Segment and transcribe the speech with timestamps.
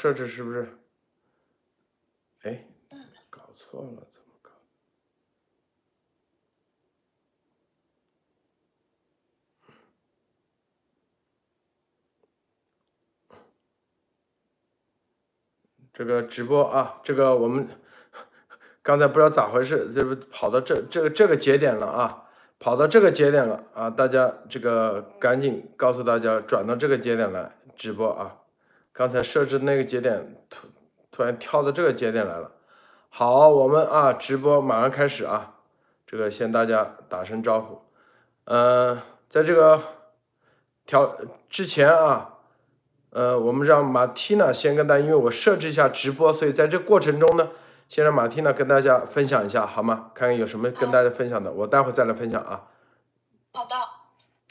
[0.00, 0.66] 设置是不是？
[2.40, 2.64] 哎，
[3.28, 4.50] 搞错了，怎么搞？
[15.92, 17.68] 这个直播啊，这个我们
[18.80, 28.39] 刚才不知道咋回事，这不跑到这这个这个节点了啊，跑到这个节点了啊，大家这个赶紧告诉大家转到这个节点来直播啊，
[29.00, 30.68] 刚才设置那个节点突
[31.10, 32.50] 突然跳到这个节点来了。
[33.08, 35.54] 好，我们啊直播马上开始啊，
[36.06, 37.80] 这个先大家打声招呼，
[38.44, 39.00] 嗯，
[39.30, 39.80] 在这个
[40.84, 41.16] 调
[41.48, 42.34] 之前啊。
[43.12, 47.48] 呃，我们让马蒂娜先跟大家，因为我设置一下直播，所以在这过程中呢，
[47.88, 50.10] 先让马蒂娜跟大家分享一下，好吗？
[50.14, 52.64] 看看有什么跟大家分享的，我待会再来分享啊。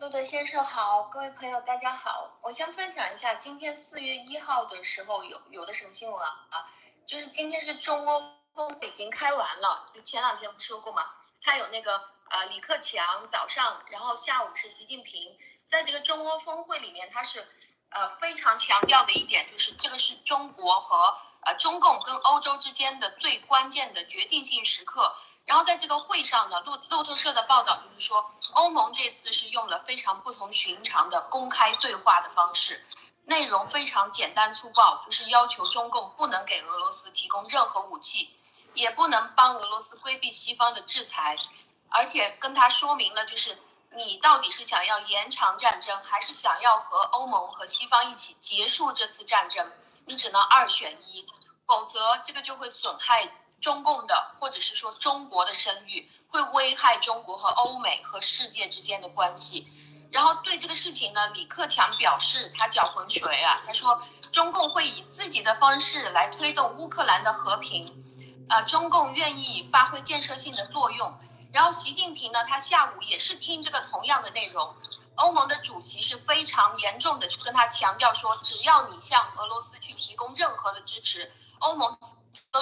[0.09, 6.66] 的，先生好，各位朋友大家好，我先分享一下今天四月一号的时候有有的什么新闻啊啊，
[7.05, 11.05] 就是今天是中欧峰会已经开完了，就前两天不说过嘛，
[11.43, 17.48] 他有那个呃李克强早上，然后下午是习近平，在这个中欧峰会里面他是。
[17.91, 25.16] 呃，非常强调的一点就是，这个是中国和呃中共跟欧洲之间的最关键的决定性时刻。
[25.49, 32.85] 然后在这个会上呢，路路透社的报道就是说，欧盟这次是用了非常不同寻常的公开对话的方式，
[33.25, 38.29] 内容非常简单粗暴，就是要求中共不能给俄罗斯提供任何武器，
[38.75, 41.35] 也不能帮俄罗斯规避西方的制裁，
[41.89, 43.57] 而且跟他说明了就是。
[43.91, 49.67] 你到底是想要延长战争，还是想要和欧盟和西方一起结束这次战争？
[50.05, 51.25] 你只能二选一，
[51.65, 53.27] 否则这个就会损害
[53.62, 59.68] 中共的，或者是说中国的声誉，会危害中国和欧美和世界之间的关系。
[60.12, 64.01] 然后对这个事情呢，李克强表示他搅浑水啊，他说
[64.31, 67.94] 中共会以自己的方式来推动乌克兰的和平，
[68.50, 71.13] 啊，中共愿意发挥建设性的作用。
[71.51, 74.75] 然后习近平呢，他下午也是听这个同样的内容。
[75.16, 81.97] 欧盟的主席是非常严重的去跟他强调说，只要你向俄罗斯去提供任何的支持，欧盟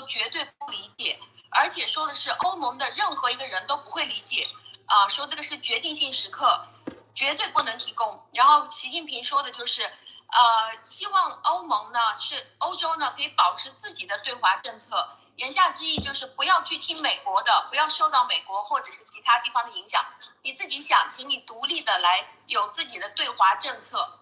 [0.04, 1.20] 绝对不理解，
[1.52, 4.48] 而且说的是欧盟的任何一个人都不会理解。
[4.86, 6.66] 啊，说这个是决定性时刻，
[7.14, 8.26] 绝对不能提供。
[8.32, 15.10] 然后习近平说的就是，呃，希望欧盟呢是欧洲呢可以保持自己的对华政策。
[15.36, 20.06] 言下之意就是不要去听美国的，不要受到美国或者是其他地方的影响，
[20.42, 24.20] 你自己想，请你独立的来有自己的对华政策。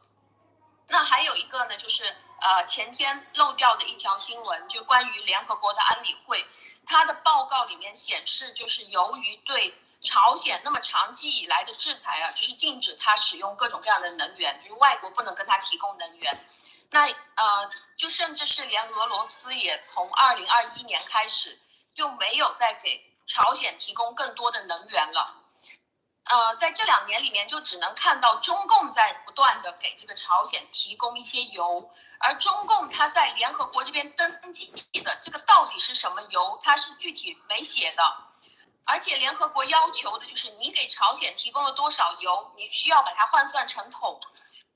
[0.87, 6.45] 那还有一个呢，就是呃前天漏掉的一条新闻，就关于联合国的安理会，
[6.85, 16.45] 它的报告里面显示，就是由于对朝鲜那么长期以来的制裁啊，就是禁止它使用各种各样的能源，就是外国不能跟它提供能源。
[16.91, 21.59] 那呃，就甚至是连俄罗斯也从二零二一年开始
[21.93, 25.41] 就没有再给朝鲜提供更多的能源了。
[26.25, 34.71] 呃，在这两年里面，就只能看到中共在不断的给这个朝鲜提供一些油，而中共它在联合国这边登记
[35.03, 38.03] 的这个到底是什么油，它是具体没写的。
[38.83, 44.19] 而且联合国要求的就是你给朝鲜提供了多少油，你需要把它换算成桶。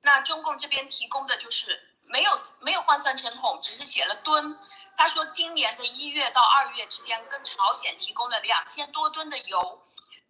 [0.02, 1.86] 那中共这边提供的就是。
[2.12, 4.58] 没有没有换算成桶，只是写了吨。
[4.98, 9.86] 他说今年的一月到二月之间，跟朝鲜提供了两千多吨的油。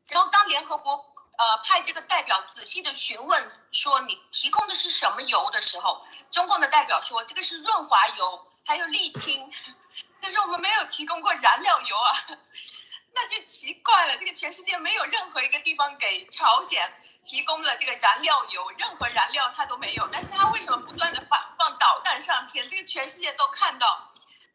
[0.08, 0.92] 然后当联合国
[1.38, 9.52] 呃派这个代表仔细的询问说你提供的是什么油的时候，中共的代表说这个是润滑油，还有沥青，
[10.22, 12.12] 但是我们没有提供过燃料油啊，
[13.14, 16.92] 那就奇怪了，这个全世界没有任何一个地方给朝鲜。
[17.26, 22.68] 提供了这个燃料油，任何燃料它都没有，但是它为什么不断的放放导弹上天？
[22.70, 24.10] 这个全世界都看到，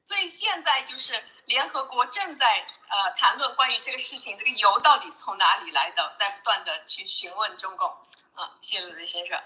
[0.08, 7.88] 所以现在就是联合国正在呃谈论关于这个事情，这个油到底从哪里来的，在不断的去询问中共。
[8.34, 9.40] 啊，谢谢鲁德先生。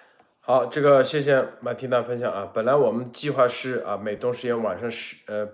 [0.51, 2.49] 好，这个谢谢马蒂娜分享啊。
[2.55, 5.47] 本来我们计划是啊美东时间晚上十呃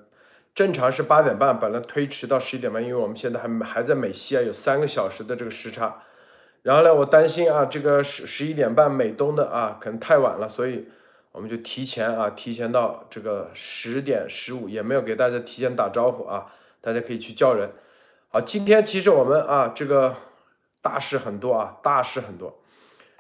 [0.55, 6.01] 正常是八点半，本来推迟到十一点半，因为我们现在还还在美西啊，有三个小时的这个时差。
[6.63, 10.87] 然后呢，我担心啊，这个十十一点半美东的啊，可能太晚了，所以
[11.33, 16.47] 我们就提前啊，提前到这个十点十五，也没有给大家提前打招呼啊，
[16.81, 17.69] 大家可以去叫人。
[18.29, 20.15] 好，今天其实我们啊，这个
[20.81, 22.61] 大事很多啊，大事很多。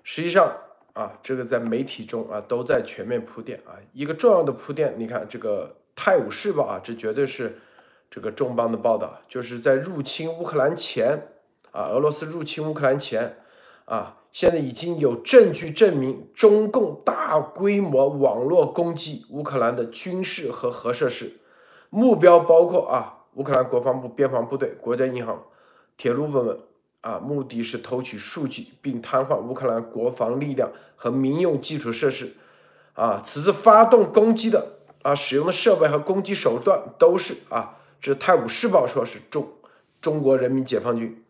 [0.04, 0.52] 实际上
[0.94, 3.76] 啊，这个在媒体中啊，都在全面铺垫啊。
[3.92, 7.58] 一个重要的铺垫，你看这个《泰晤士报》啊，这绝对是
[8.10, 11.28] 这个重磅的报道，就是在入侵乌克兰前。
[11.72, 13.38] 啊，俄罗斯入侵乌克兰前，
[13.86, 21.32] 啊，现在已经有证据证明中共大规模网络攻击乌克兰的军事和核设施，
[21.90, 25.42] 目标包括啊，乌克兰国防部、边防部队、国家银行、
[25.96, 26.60] 铁路部门
[27.04, 32.32] 啊，目的是偷取数据并瘫痪乌克兰国防力量和民用基础设施。
[32.94, 39.52] 啊，此次发动攻击的啊，使用的设备和攻击手段都是啊，这《泰晤士报》说是中
[40.00, 41.22] 中国人民解放军。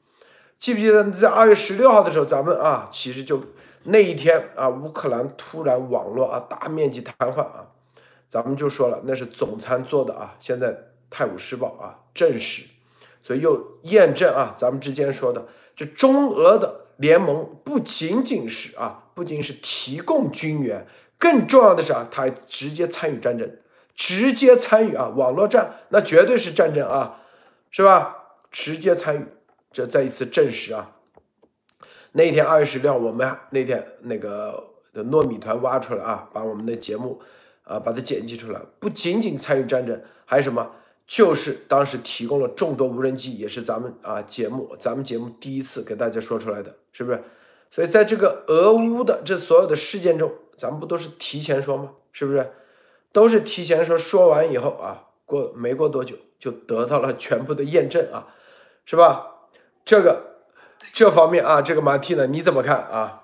[0.59, 3.43] 记不记得在二月十六号的时候，咱们啊，其实就
[3.85, 7.67] 那一天啊，乌克兰突然网络啊大面积瘫痪啊，
[8.29, 10.37] 咱们就说了那是总参做的啊。
[10.39, 10.69] 现在
[11.11, 12.65] 《泰晤士报》啊证实，
[13.23, 20.87] 所以又验证啊，咱们之前说的，这中俄的联盟不仅仅是啊，不仅是提供军援。
[21.19, 23.51] 更重要的是啊，他直接参与战争，
[23.95, 27.21] 直接参与啊，网络战那绝对是战争啊，
[27.71, 28.17] 是吧？
[28.51, 29.25] 直接参与，
[29.73, 30.93] 这再一次证实啊。
[32.13, 37.21] 那天二月十六，我们那天那个的糯米团挖出来啊，把我们的节目
[37.65, 40.71] 啊把它剪辑出来，不仅仅参与战争，还有什么？
[41.07, 47.23] 就是当时提供了众多无人机，也是咱们啊节目，咱们节目第一次给大家说出来的，是不是？
[47.71, 50.33] 所以在这个俄乌的这所有的事件中。
[50.57, 51.91] 咱们不都是提前说吗？
[52.13, 52.53] 是不是？
[53.11, 58.29] 都是提前说，说完以后啊，过没过多久就得到了全部的验证啊，
[58.87, 59.49] 是吧？
[59.85, 60.37] 这个
[60.93, 63.24] 这方面啊，这个马蒂呢，你怎么看啊？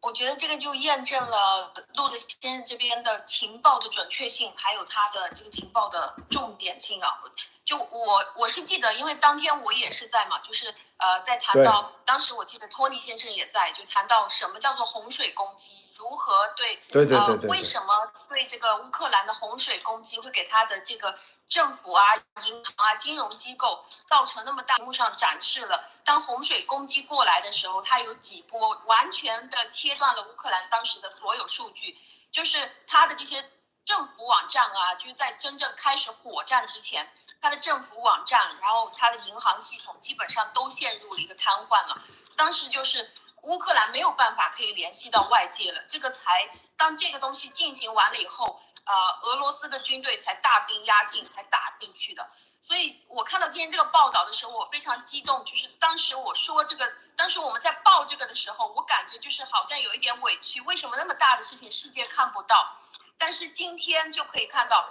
[0.00, 7.20] 我觉得这个就验证了路德先生这边的情报的准确性，还有他的这个情报的重点性啊。
[7.64, 21.14] 就我我是记得，因为当天我也是在嘛，就是呃，在谈到当时我记得托尼先生也在，就谈到什么叫做洪水攻击，如何对对对对对，为什么对这个乌克兰的洪水攻击会给他的这个
[21.48, 24.76] 政府啊、银行啊、金融机构造成那么大？
[24.76, 31.98] 屏幕上展示了，当洪水攻击过来的时候，它有几波，完全的切断了乌克兰当时的所有数据，
[32.30, 33.50] 就是它的这些
[33.84, 37.12] 政府网站啊，就是在真正开始火战之前。
[37.40, 42.02] 它的政府网站，然后它的银行系统基本上都陷入了一个瘫痪了。
[42.36, 43.12] 当时就是
[43.42, 52.28] 乌克兰没有办法可以联系到外界了，这个才当这个东西进行完了以后，啊，俄罗斯的军队才大兵压境，才打进去的。
[52.62, 55.44] 所以我看到今天这个报道的时候，我非常激动。
[55.44, 62.76] 就是当时我说这个，当时我们在报这个的时候，我感觉就是好像有一点委屈，为什么那么大的事情世界看不到？
[63.18, 64.88] 但是今天就可以看到。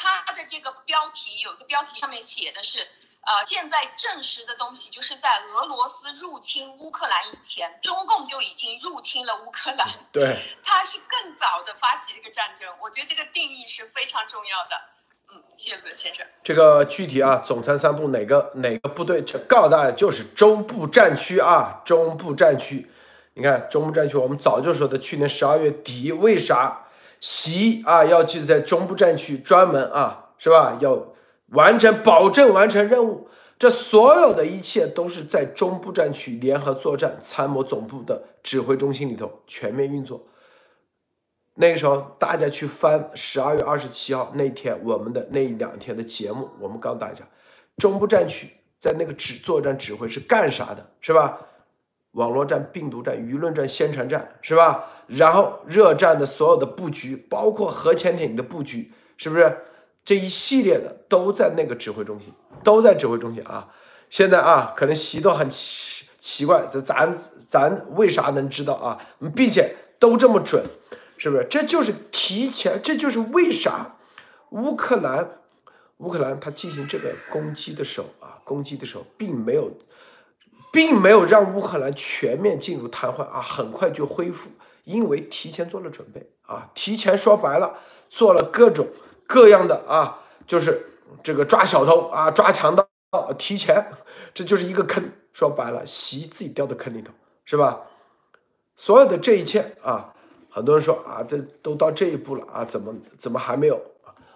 [0.00, 2.88] 它的这个标题有一个标题上面写的是，
[3.28, 9.86] 呃，现在证实的东西就是在俄罗斯入侵乌克兰以前，中共就已经入侵了乌克兰。
[10.10, 12.66] 对，它是更早的发起这个战争。
[12.80, 14.80] 我觉得这个定义是非常重要的。
[15.30, 16.26] 嗯，谢谢先生。
[16.42, 19.20] 这个具体啊，总参三部哪个哪个部队？
[19.46, 22.90] 告诉大家，就是中部战区啊，中部战区。
[23.34, 26.86] 你看中部战区，我们早就说的，去年十二月底，为啥？
[27.20, 30.78] 习啊，要记得在中部战区专门啊，是吧？
[30.80, 30.96] 要
[31.50, 33.28] 完成，保证完成任务。
[33.58, 40.24] 这所有的一切都是在中部战区联合作战参谋总部的指挥中心里头全面运作。
[41.54, 47.24] 那个时候，大家去翻十二月二十七号那天我们的那两天的节目，我们告诉大家，
[47.78, 48.48] 中部战区
[48.78, 51.40] 在那个指作战指挥是干啥的，是吧？
[52.12, 54.84] 网络战、病毒战、舆论战、宣传战，是吧？
[55.08, 59.58] 然后热战的所有的布局，包括核潜艇的布局，是不是
[60.08, 62.32] 这一系列的都在那个指挥中心，
[62.64, 63.68] 都在指挥中心啊？
[64.08, 67.14] 现在啊，可能习都很奇奇怪，这咱
[67.46, 68.98] 咱为啥能知道啊？
[69.36, 70.64] 并且都这么准，
[71.18, 71.46] 是不是？
[71.50, 73.96] 这就是提前，这就是为啥
[74.52, 75.28] 乌克兰
[75.98, 79.70] 乌克兰他进行这个攻击的时候啊，攻击的时候并没有。
[80.70, 84.48] 并没有让乌克兰全面进入瘫痪啊，很快就恢复，
[84.84, 87.74] 因为提前做了准备啊，提前说白了
[88.08, 88.86] 做了各种
[89.28, 90.84] 各样的啊，就是
[91.22, 92.88] 这个抓小偷啊，抓强盗，
[93.34, 93.92] 提前，
[94.34, 95.04] 这就是一个坑。
[95.32, 97.12] 说白了，习自己掉到坑里头，
[97.44, 97.82] 是吧？
[98.74, 100.12] 所有的这一切啊，
[100.50, 103.80] 很多人说啊，这都到这一步了啊，怎么怎么还没有？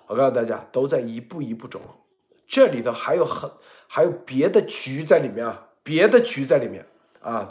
[0.07, 1.81] 我告诉大家，都在一步一步中，
[2.47, 3.51] 这里头还有很
[3.89, 5.69] 还有别的局在里面啊。
[5.83, 6.87] 别的局在里面
[7.21, 7.51] 啊，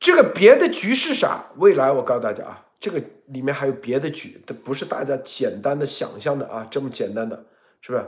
[0.00, 1.50] 这个别的局是啥？
[1.56, 7.46] 未来我告诉大家啊，这个里面还有别的局，它不是大家简单的想象的啊，这么简单的，
[7.80, 8.06] 是不是？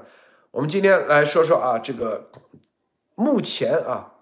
[0.50, 2.30] 我们今天来说说啊，这个
[3.14, 4.12] 目前啊，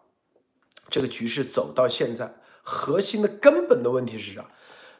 [0.88, 2.32] 这个局势走到现在，
[2.62, 4.44] 核心的根本的问题是啥？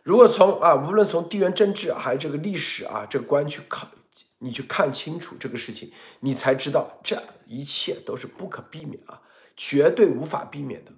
[0.02, 3.88] 如果从啊，无论从地缘政治还是这个历史啊，这个观去看，
[4.38, 9.20] 你去看清楚这个事情，你才知道这一切都是不可避免啊。
[9.56, 10.90] 绝对无法避免的，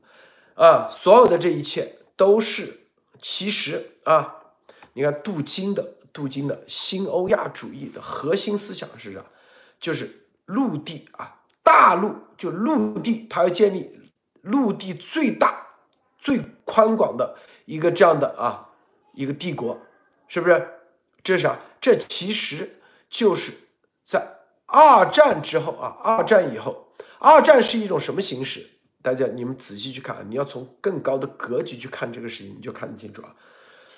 [0.55, 2.89] 啊，所有的这一切都是
[3.21, 4.35] 其实啊，
[4.97, 9.23] 你看镀金的镀金的新欧亚主义的核心思想是啥？
[9.79, 10.11] 就是
[10.47, 14.11] 陆地啊，大陆就陆地，它要建立
[14.41, 15.67] 陆地最大、
[16.19, 17.37] 最宽广的
[17.67, 18.71] 一个这样的啊
[19.13, 19.79] 一个帝国，
[20.29, 20.67] 是不是？
[21.23, 21.59] 这是啥？
[21.79, 23.53] 这其实就是
[24.03, 24.27] 在
[24.65, 26.89] 二战之后啊，二战以后，
[27.19, 28.67] 二战是一种什么形式？
[29.03, 33.37] 大家你们仔细去看，你要从更高的格局去看这个事情，你就看得清楚啊。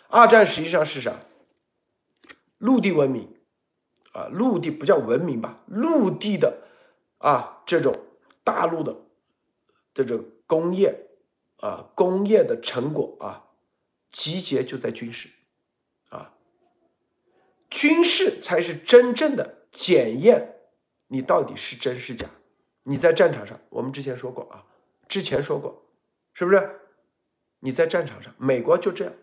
[0.09, 1.21] 二战实际上是啥？
[2.59, 3.37] 陆地文明
[4.13, 5.63] 啊，陆地不叫文明吧？
[5.67, 6.63] 陆地的
[7.19, 7.95] 啊，这种
[8.43, 8.97] 大陆的
[9.95, 11.09] 这种工业
[11.59, 13.45] 啊，工业的成果啊，
[14.11, 15.29] 集结就在军事
[16.09, 16.35] 啊，
[17.71, 20.57] 军事才是真正的检验
[21.09, 22.29] 你到底是真是假。
[22.85, 24.65] 你在战场上，我们之前说过啊。
[25.07, 25.87] 之前说过，
[26.35, 26.81] 是不是？
[27.61, 29.15] 你在战场上，美国就这样，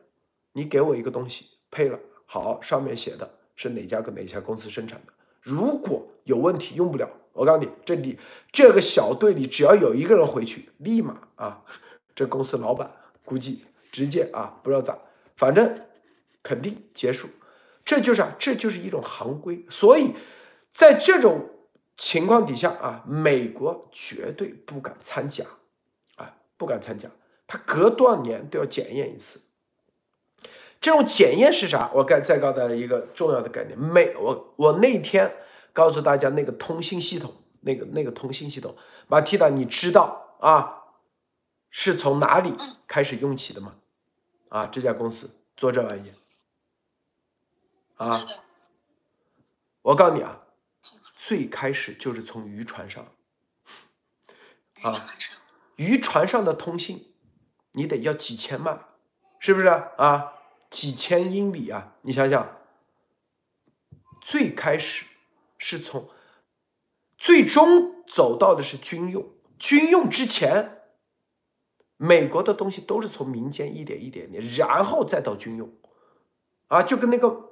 [0.55, 5.11] 你给我一个东西配了，好，上面写的是哪家跟哪家公司生产的。
[5.41, 8.17] 如果有问题用不了，我告诉你，这里
[8.53, 11.61] 这个小队里只要有一个人回去，立马啊，
[12.15, 12.89] 这公司老板
[13.25, 14.97] 估计直接啊，不知道咋，
[15.35, 15.81] 反正
[16.41, 17.27] 肯定结束。
[17.83, 19.65] 这就是啊，这就是一种行规。
[19.69, 20.13] 所以
[20.71, 21.49] 在这种
[21.97, 25.45] 情况底下啊，美国绝对不敢参加。
[26.57, 27.09] 不敢参加，
[27.45, 29.41] 他隔多少年都要检验一次。
[30.85, 31.89] 这种检验是啥？
[31.95, 33.75] 我该再告诉大家一个重要的概念。
[33.75, 35.35] 每，我我那天
[35.73, 38.77] 告诉大家那个通信系统，那个那个通信系统，
[39.07, 40.83] 马蒂达，你知道啊？
[41.71, 42.53] 是从哪里
[42.85, 43.77] 开始用起的吗？
[44.49, 45.27] 啊，这家公司
[45.57, 46.13] 做这玩意
[47.95, 48.23] 啊？
[49.81, 50.39] 我告诉你啊，
[51.15, 53.03] 最开始就是从渔船上
[54.83, 55.15] 啊。
[55.77, 57.15] 渔船上的通信，
[57.71, 58.79] 你得要几千万，
[59.39, 60.33] 是不是啊？
[60.69, 61.95] 几千英里啊！
[62.01, 62.57] 你想想，
[64.21, 65.05] 最开始
[65.57, 66.09] 是从，
[67.17, 69.27] 最终走到的是军用。
[69.57, 70.81] 军用之前，
[71.97, 75.71] 美国的东西都是从民间一点一点点，然后再到军用，
[76.67, 77.51] 啊，就跟那个，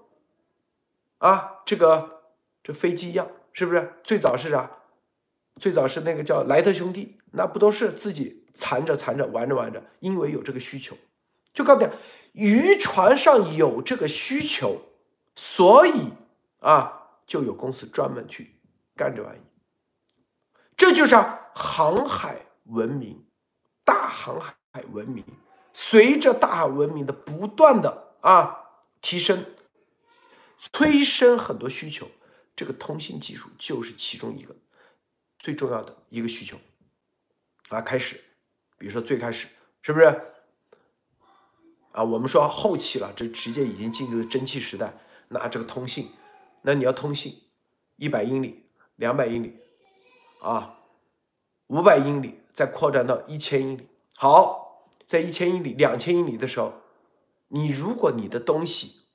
[1.19, 2.23] 啊，这个
[2.61, 3.93] 这飞机一样，是不是？
[4.03, 4.69] 最早是啥？
[5.59, 10.97] 最早是那个叫莱特兄弟，那不都是自己缠着缠着玩着玩着，因为有这个需求，
[11.53, 11.91] 就告诉你，
[12.33, 14.81] 渔船上有这个需求，
[15.35, 16.09] 所以
[16.59, 18.55] 啊，就有公司专门去
[18.95, 19.39] 干这玩意。
[20.75, 21.15] 这就是
[21.55, 23.25] 航海文明，
[23.83, 25.23] 大航海文明，
[25.73, 28.65] 随着大海文明的不断的啊
[29.01, 29.45] 提升，
[30.57, 32.07] 催生很多需求，
[32.55, 34.55] 这个通信技术就是其中一个。
[35.39, 36.57] 最重要的一个需求
[37.67, 38.15] 啊，开始，
[38.77, 39.45] 比如说最开始
[39.81, 40.32] 是不是
[41.93, 42.03] 啊？
[42.03, 44.93] 我们说后期了，这直接已经进入了蒸汽时代。
[45.29, 46.09] 那这个通信，
[46.61, 47.33] 那你要通信
[47.95, 48.65] 一百英里、
[48.97, 49.57] 两百英里
[50.41, 50.77] 啊，
[51.67, 53.87] 五百英里，再扩展到一千英里。
[54.15, 56.73] 好，在一千英里、两千英里的时候，
[57.47, 59.05] 你如果你的东西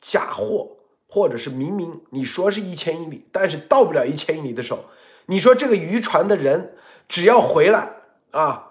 [0.00, 0.76] 假货，
[1.08, 4.84] 或者是明明你说是一千英里，但是到不了一千英里的时候。
[5.28, 6.76] 你说这个渔船的人
[7.08, 7.96] 只要回来
[8.30, 8.70] 啊，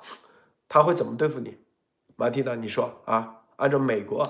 [0.69, 1.57] 他会怎么对付你，
[2.15, 2.55] 马蒂娜？
[2.55, 4.29] 你说啊，按照美国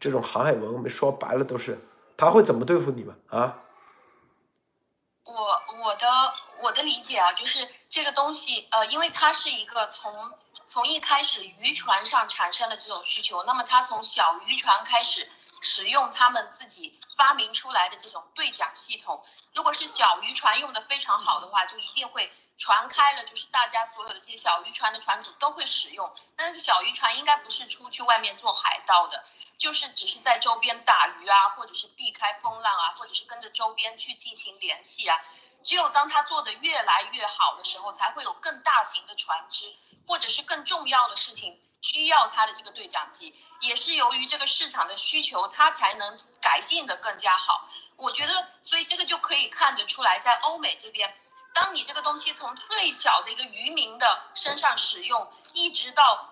[0.00, 1.78] 这种航海文，我们说白了都是
[2.16, 3.58] 他会怎么对付你们啊？
[5.24, 10.32] 我我的我的理解啊，就是这个东西呃，因为它是一个从
[10.66, 15.28] 从一开始渔船上产生的这种需求，那么它从小渔船开始
[15.60, 19.22] 使用他们自己发明出来的这种对讲系统。
[19.54, 22.30] 如果是小渔船用的非常好的话，就一定会
[22.62, 26.14] 传开了，就是大家所有的这些小渔船的船主都会使用。
[26.36, 29.24] 那个小渔船应该不是出去外面做海盗的，
[29.58, 35.18] 就是只是在周边打鱼啊，或者是避开风浪啊，或者是跟着周边去进行联系啊。
[35.64, 39.74] 只有当他做的越来越好的时候，才会有更大型的船只，
[40.06, 43.34] 或者是更重要的事情需要他的这个对讲机。
[43.60, 47.68] 也是由于这个市场的需求，它才能改进的更加好。
[47.96, 51.12] 我觉得，所以这个就可以看得出来，在欧美这边，
[51.54, 56.28] 当你这个东西从最小的一个渔民的身上使用，一直到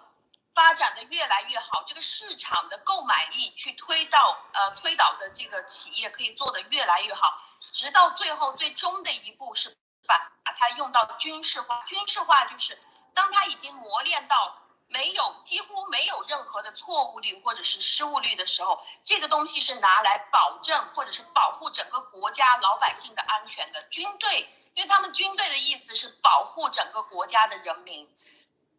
[0.55, 11.83] 发展的越来越好，这个市场的购买力去推到呃推导的这个企业可以做得越来越好，直到最后最终的一步是把把它用到军事化。
[11.87, 12.79] 军事化就是
[13.15, 14.57] 当它已经磨练到。
[14.93, 23.85] 没有，几乎没有任何的错误率或者是失误率的时候，这个东西是拿来保证或者是保护整个国家老百姓的安全的。
[23.85, 28.09] 军队，因为他们军队的意思是保护整个国家的人民，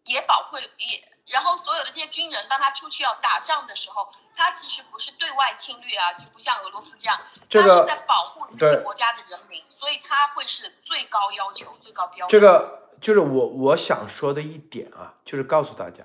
[0.04, 12.42] 也保护也，然后所有的这些军人，当他出去要打仗的时候，他其实不是对外侵略啊，就不像俄罗斯这样，这个他是在保护自己国家的人民，所以他会是最高要求、最高标准。
[12.42, 16.04] 这个就是我我想说的一点啊，就是告诉大家，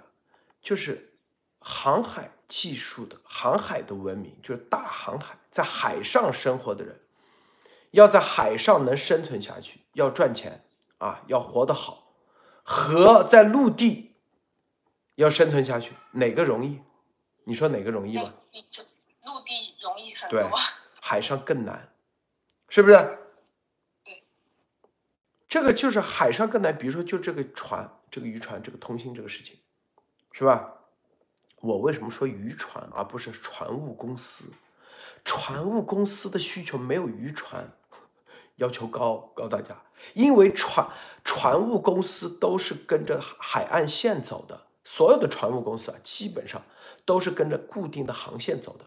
[0.61, 1.19] 就是
[1.61, 7.01] 航海技术的航海的文明，就是大航海，在海上生活的人，
[7.97, 10.63] 要在海上能生存下去，要赚钱
[10.99, 12.13] 啊，要活得好，
[12.63, 14.17] 和在陆地
[15.15, 16.79] 要生存下去，哪个容易？
[17.45, 18.35] 你说哪个容易吧？
[19.25, 20.59] 陆地容易很对多，
[21.01, 21.91] 海上更难，
[22.69, 23.19] 是不是
[24.05, 24.23] 对？
[25.49, 26.77] 这个就是海上更难。
[26.77, 29.57] 比如说，就这个船，这个渔船，这个通信这个事情，
[30.33, 30.71] 是吧？
[31.63, 34.45] 我为什么说渔船而不是船务公司？
[35.25, 37.69] 船务公司的需求没有渔船
[38.57, 39.75] 要求高，高大家，
[40.15, 40.87] 因为船
[41.25, 46.63] 船务公司都是跟着海岸线走的，所有的船务公司啊，基本上
[47.05, 48.85] 都是跟着固定的航线走的。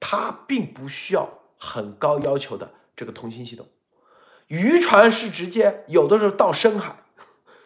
[0.00, 3.66] 它并不需要很高要求的这个通信系统。
[4.48, 6.96] 渔船是直接有的时候到深海，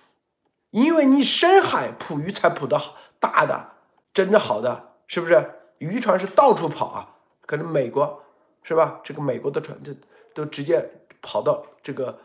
[0.70, 3.72] 因为你深海捕鱼才捕得好大的，
[4.12, 5.52] 真的好的，是不是？
[5.78, 8.22] 渔船是到处跑啊，可能美国
[8.62, 9.00] 是吧？
[9.04, 9.92] 这个美国的船就
[10.34, 12.16] 都直接跑到这个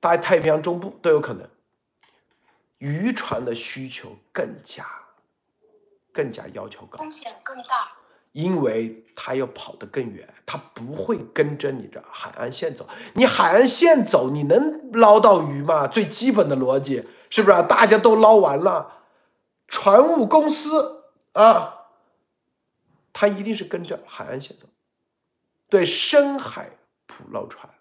[0.00, 1.46] 大太平洋中部都有可能。
[2.78, 4.86] 渔船的需求更加
[6.12, 6.96] 更加要求高。
[6.98, 7.92] 风险更大。
[8.32, 12.86] 因为它要跑得更远，它不会跟着你这海岸线走。
[13.14, 15.86] 你海岸线走，你能捞到鱼吗？
[15.86, 17.62] 最基本的逻辑是不是、啊？
[17.62, 19.04] 大家都捞完了，
[19.68, 21.86] 船务公司啊，
[23.14, 24.66] 它一定是跟着海岸线走，
[25.70, 26.68] 对深海
[27.06, 27.72] 捕捞船。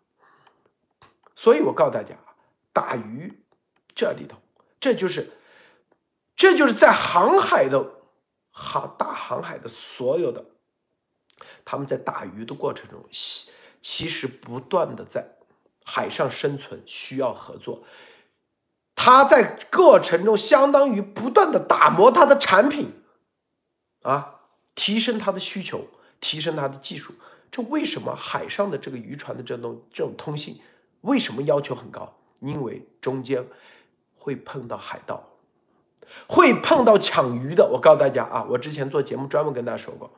[1.36, 2.15] 所以我告诉大家，
[2.74, 3.44] 打鱼
[3.94, 4.38] 这里头，
[4.80, 5.30] 这就是，
[6.36, 7.92] 这就是在航海的。
[8.58, 10.46] 航大航海的所有的，
[11.65, 13.06] 他们在打鱼的过程中，
[13.82, 15.36] 其实不断的在
[15.84, 17.84] 海上生存，需要合作。
[18.96, 22.94] 他在过程中相当于不断的打磨他的产品，
[24.03, 24.40] 啊，
[24.74, 25.90] 提升他的需求，
[26.22, 27.14] 提升他的技术。
[27.51, 30.62] 这为什么海上的这个渔船的这种这种通信，
[31.05, 32.13] 为什么要求很高？
[32.39, 33.46] 因为中间
[34.18, 35.24] 会碰到海盗。
[36.29, 40.09] 会碰到抢鱼的，我告诉大家啊，我之前做节目专门跟大家说过，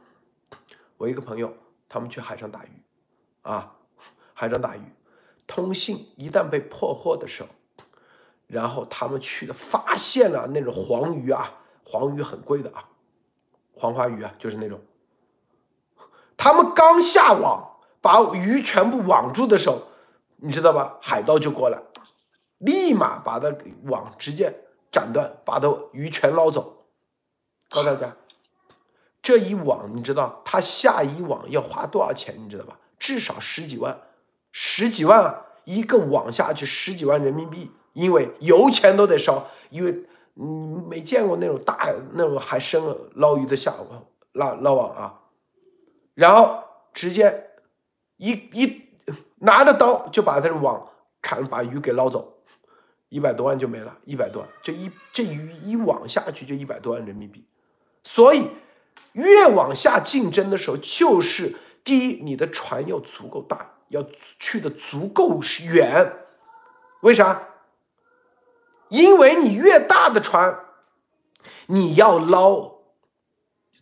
[0.98, 1.52] 我一个朋友
[1.90, 2.70] 他们去海上打鱼，
[3.42, 3.74] 啊，
[4.34, 4.82] 海上打鱼，
[5.48, 7.50] 通信一旦被破获的时候，
[8.46, 11.52] 然后他们去的发现了那种黄鱼啊，
[11.84, 12.90] 黄鱼很贵的啊，
[13.74, 14.80] 黄花鱼啊，就是那种，
[16.36, 19.87] 他们刚下网把鱼全部网住的时候，
[20.38, 20.98] 你知道吧？
[21.02, 21.82] 海盗就过来，
[22.58, 24.54] 立马把他网直接。
[24.90, 26.86] 斩断，把他鱼全捞走。
[27.70, 28.16] 告诉大家，
[29.22, 32.34] 这一网你知道他下一网要花多少钱？
[32.38, 32.80] 你知道吧？
[32.98, 34.00] 至少十几万，
[34.54, 39.46] 十几万一个网下去，十几万人民币，因为油钱都得烧。
[39.70, 42.82] 因为你没见过那种大那种还深
[43.16, 45.20] 捞鱼的下网捞捞网啊，
[46.14, 47.52] 然后直接
[48.16, 48.87] 一一
[49.40, 50.90] 拿着刀就把他的网
[51.22, 52.34] 砍，把鱼给捞走。
[53.10, 57.48] 一百多万就没了，一百多万，这一这鱼一网下去就一百多万人民币，
[58.04, 58.50] 所以
[59.14, 64.06] 越往下竞争的时候，就是第一，你的船要足够大，要
[64.38, 65.40] 去的足够
[65.72, 66.12] 远，
[67.00, 67.48] 为啥？
[68.90, 70.66] 因为你越大的船，
[71.68, 72.80] 你要捞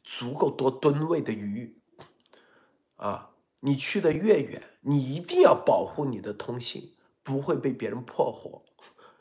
[0.03, 1.75] 足够多吨位的鱼，
[2.97, 6.91] 啊，你去的越远，你一定要保护你的通信，
[7.23, 8.61] 不会被别人破获。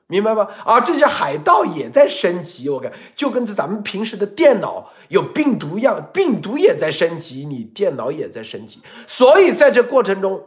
[0.06, 0.42] 明白吗？
[0.66, 10.46] 啊，这些海盗也在升级，我看就跟咱们平时的电脑有病毒一样，病毒也在升级，你电脑也在升级，所以在这过程中，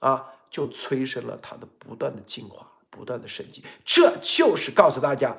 [0.00, 3.62] 啊，就催生了它的不断的进化，不断的升级。
[3.84, 5.38] 这就是告诉大家，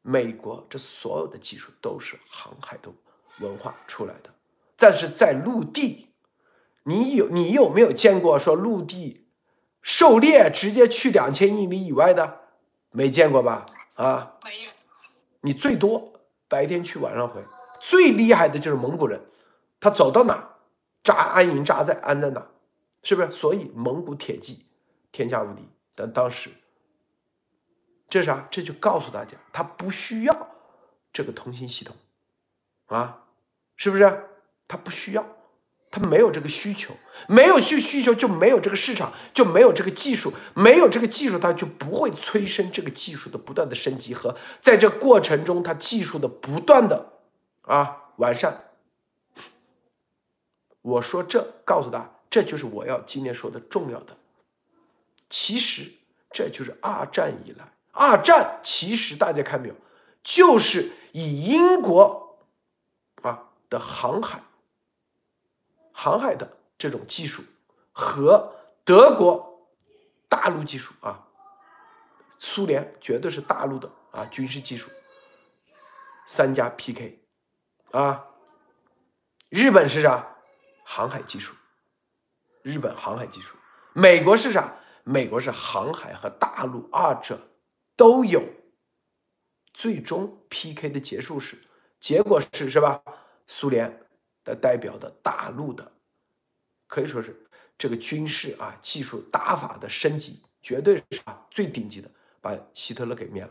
[0.00, 2.88] 美国这所有的技术都是航海的
[3.40, 4.30] 文化出来的，
[4.74, 6.05] 但是在陆地，
[6.88, 9.26] 你有你有没有见过说陆地？
[9.82, 12.40] 狩猎直接去两千英里以外的，
[12.90, 13.66] 没见过吧？
[13.94, 14.70] 啊，没有。
[15.40, 16.12] 你最多
[16.48, 17.44] 白天去，晚上回。
[17.80, 19.20] 最厉害的就是蒙古人，
[19.78, 20.56] 他走到哪，
[21.02, 22.46] 扎安营扎在安在哪，
[23.02, 23.30] 是不是？
[23.30, 24.66] 所以蒙古铁骑
[25.10, 25.68] 天下无敌。
[25.94, 26.50] 但当时
[28.08, 28.46] 这啥？
[28.50, 30.48] 这就告诉大家，他不需要
[31.12, 31.96] 这个通信系统
[32.86, 33.24] 啊，
[33.76, 34.28] 是不是？
[34.68, 35.35] 他不需要。
[35.96, 36.94] 他没有这个需求，
[37.26, 47.14] 没有需需求就没有这个市场，就没有这个技术，没有这个技术，它就不会催生这个技术的不断的升级和在这过程中它技术的不断的
[47.62, 48.64] 啊完善。
[50.82, 54.14] 我说这告诉大家，这就是我要今天说的重要的。
[55.30, 55.90] 其实
[56.30, 59.74] 这就是二战以来，二战其实大家看没有，
[60.22, 62.38] 就是以英国
[63.22, 64.42] 啊的航海、
[65.98, 67.42] 航海的这种技术
[67.90, 68.54] 和
[68.84, 69.66] 德国
[70.28, 71.26] 大陆技术啊，
[72.38, 74.90] 苏联绝对是大陆的啊军事技术
[76.28, 77.18] 三家 PK
[77.92, 78.26] 啊，
[79.48, 80.36] 日本是啥？
[80.84, 81.54] 航海技术，
[82.60, 83.56] 日本航海技术，
[83.94, 84.76] 美国是啥？
[85.02, 87.40] 美国是航海和大陆二者
[87.96, 88.42] 都有。
[89.72, 91.58] 最终 PK 的结束是，
[92.00, 93.02] 结果是是吧？
[93.46, 94.05] 苏联
[94.46, 95.92] 的代表的大陆的，
[96.86, 97.38] 可以说是
[97.76, 103.50] 这个军事啊技术打法的升级，绝对是啊最顶级的，把希特勒给灭了。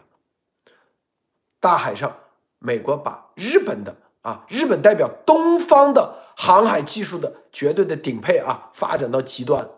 [1.59, 2.17] 大海上，
[2.57, 6.25] 美国把日本的啊日本代表东方的。
[6.37, 9.69] 航海技术的绝对的顶配啊，发展到极端，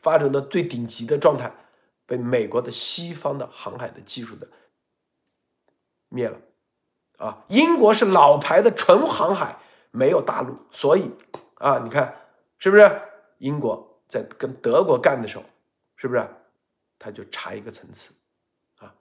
[0.00, 1.52] 发展到最顶级的状态，
[2.06, 4.46] 被美国的西方的航海的技术的
[6.08, 6.38] 灭了，
[7.18, 9.58] 啊，英国是老牌的纯航海，
[9.90, 11.10] 没有大陆，所以
[11.54, 12.14] 啊，你看
[12.58, 13.02] 是不是？
[13.38, 15.44] 英国在跟德国干的时候，
[15.96, 16.28] 是不是？
[16.98, 18.10] 他就差一个层次，
[18.78, 18.94] 啊，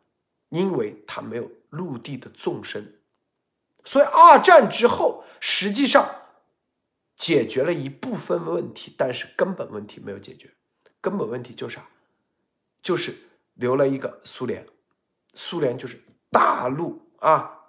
[0.50, 3.00] 因为他没有陆地的纵深，
[3.84, 6.16] 所以二战之后，实际上。
[7.20, 10.50] 解决了一部分问题，但是根本问题没有解决。
[11.02, 11.86] 根本问题就是啥？
[12.82, 13.14] 就是
[13.56, 14.66] 留了一个苏联，
[15.34, 17.60] 苏联就是大陆啊，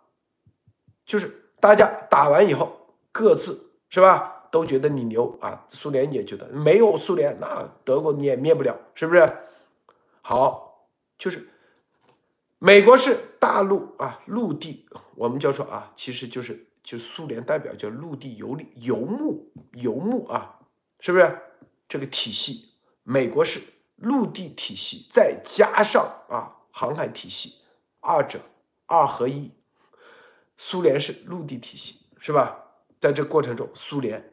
[1.05, 2.80] 就是大家打完以后
[3.13, 9.31] 各自是吧，都觉得你牛啊，苏联也觉得没有苏联，那德国你也灭不了，是不是？
[10.23, 10.87] 好，
[11.19, 11.49] 就是
[12.59, 16.67] 美国是大陆啊，陆地，我们就说啊，其实就是。
[16.83, 20.59] 就苏联代表叫陆地游历游牧游牧啊，
[20.99, 21.39] 是不是
[21.87, 22.73] 这个体系？
[23.03, 23.61] 美国是
[23.97, 27.59] 陆地体系，再加上啊航海体系，
[28.01, 28.41] 二者
[28.87, 29.53] 二合一。
[30.57, 32.70] 苏联是陆地体系，是吧？
[33.01, 34.33] 在这过程中，苏联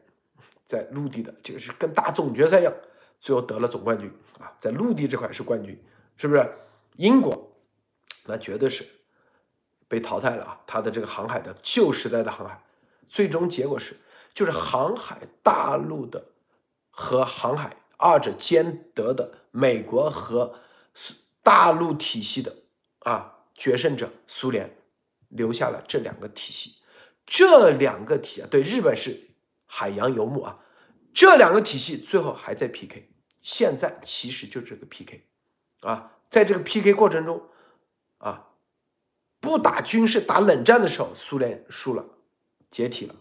[0.66, 2.72] 在陆地的这个是跟打总决赛一样，
[3.18, 5.82] 最后得了总冠军啊，在陆地这块是冠军，
[6.16, 6.48] 是不是？
[6.96, 7.50] 英国
[8.24, 8.86] 那绝对是。
[9.90, 10.60] 被淘汰了啊！
[10.66, 12.62] 他的这个航海的旧时代的航海，
[13.08, 13.96] 最终结果是，
[14.34, 16.22] 就是航海大陆的
[16.90, 20.54] 和航海二者兼得的美国和
[21.42, 22.54] 大陆体系的
[22.98, 24.76] 啊决胜者苏联
[25.28, 26.77] 留下了这两个体系，
[27.28, 29.28] 这两个体啊，对日本是
[29.66, 30.58] 海洋游牧啊，
[31.14, 33.08] 这两个体系最后还在 PK，
[33.40, 35.24] 现在其实就这个 PK
[35.82, 37.40] 啊，在这个 PK 过程中
[38.18, 38.46] 啊。
[39.40, 42.04] 不打军事，打冷战的时候，苏联输了，
[42.72, 43.14] 解体了，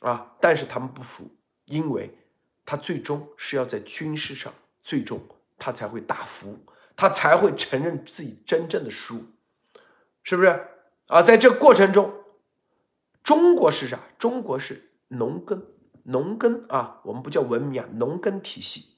[0.00, 0.36] 啊！
[0.38, 1.30] 但是他们不服，
[1.64, 2.14] 因为
[2.66, 5.18] 他最终是要在军事上，最终
[5.56, 6.58] 他才会打服，
[6.94, 9.18] 他才会承认自己真正的输，
[10.22, 10.68] 是不是？
[11.06, 12.12] 啊，在这过程中，
[13.26, 13.98] 中国是啥？
[14.18, 15.60] 中国是农耕，
[16.04, 18.92] 农耕啊，我们不叫文明啊，农耕体系，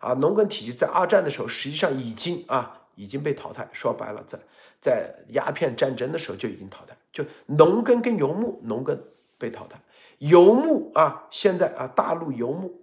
[0.00, 3.68] 啊，农耕体系在二战的时候，实际上已经啊，已经被淘汰。
[3.72, 4.36] 说白了，在。
[4.80, 8.96] 在鸦片战争的时候就已经淘汰，就农耕跟游牧，农耕
[9.36, 9.76] 被淘汰，
[10.18, 12.80] 游牧啊，现在啊，大陆游牧，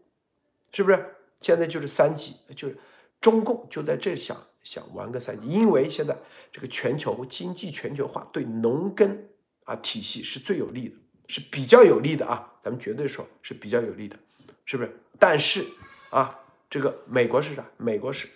[0.74, 1.16] 是不是？
[1.40, 2.78] 现在就是三级，就是
[3.22, 6.14] 中共就在这想想玩个三级，因为现在
[6.52, 9.18] 这个全球经济全球化对农耕
[9.66, 10.96] 啊体系是最有利的，
[11.28, 14.16] 是比较有利的啊，咱们绝对说是比较有利的，
[14.64, 15.00] 是不是？
[15.20, 15.64] 但是
[16.10, 17.64] 啊，这个美国是啥？
[17.78, 18.28] 美国是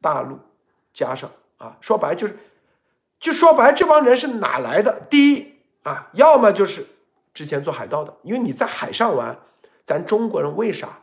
[0.00, 0.38] 大陆
[0.94, 2.38] 加上啊，说白就是。
[3.20, 5.00] 就说白，这帮人是哪来的？
[5.10, 6.86] 第一啊，要么就是
[7.34, 9.36] 之前做海盗的，因为你在海上玩，
[9.84, 11.00] 咱中国人为啥？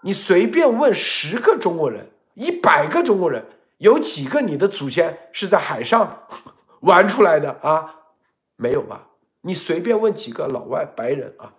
[0.00, 3.46] 你随便问十个中国人，一百个中国人，
[3.78, 6.26] 有几个你的祖先是在海上
[6.82, 8.01] 玩出来的啊？
[8.62, 9.08] 没有吧？
[9.40, 11.52] 你随便问几个老外白人啊，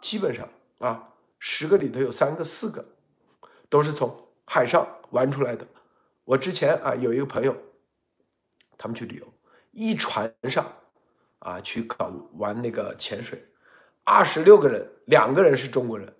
[0.00, 0.48] 基本上
[0.80, 2.84] 啊，十个里头有三个四个
[3.68, 5.64] 都是从海上玩出来的。
[6.24, 7.56] 我之前啊有一个朋友。
[8.78, 9.32] 他们去旅游，
[9.70, 10.66] 一船上
[11.38, 13.46] 啊去搞玩那个潜水，
[14.02, 16.12] 二十六个人，两个人是中国人，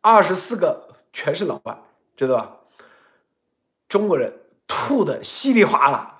[0.00, 1.78] 二十四个全是老外，
[2.16, 2.56] 知道吧？
[3.88, 4.32] 中国人
[4.66, 6.17] 吐的稀里哗啦，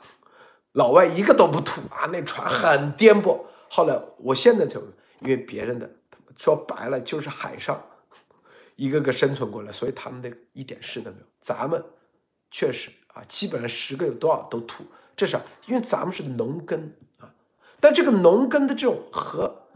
[0.78, 2.06] 老外一个都不吐啊！
[2.12, 3.36] 那船很颠簸。
[3.68, 4.78] 后来我现在才，
[5.22, 5.90] 因为别人的
[6.36, 7.84] 说白了就是海上
[8.76, 11.26] 一个个生存过来，所以他们那个一点事都没有。
[11.40, 11.82] 咱们
[12.52, 14.84] 确实啊，基本上十个有多少都吐，
[15.16, 15.36] 这是
[15.66, 17.28] 因为咱们是农耕啊。
[17.80, 19.66] 但这个农耕的这种和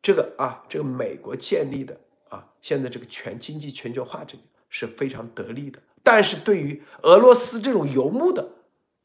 [0.00, 1.98] 这个啊，这个美国建立的
[2.28, 5.80] 啊，现在这个全经济全球化这个是非常得力的。
[6.04, 8.48] 但是对于俄罗斯这种游牧的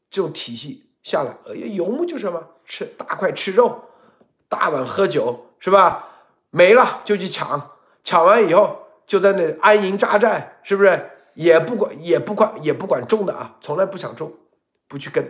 [0.08, 2.46] 这种体系下来，呃，游牧就是什么？
[2.66, 3.82] 吃大块吃肉，
[4.46, 6.06] 大碗喝酒，是吧？
[6.50, 7.70] 没了就去抢，
[8.04, 11.10] 抢完以后就在那安营扎寨，是不是？
[11.32, 14.30] 也不管也不管也不管种的啊，从来不想种，
[14.86, 15.24] 不去跟。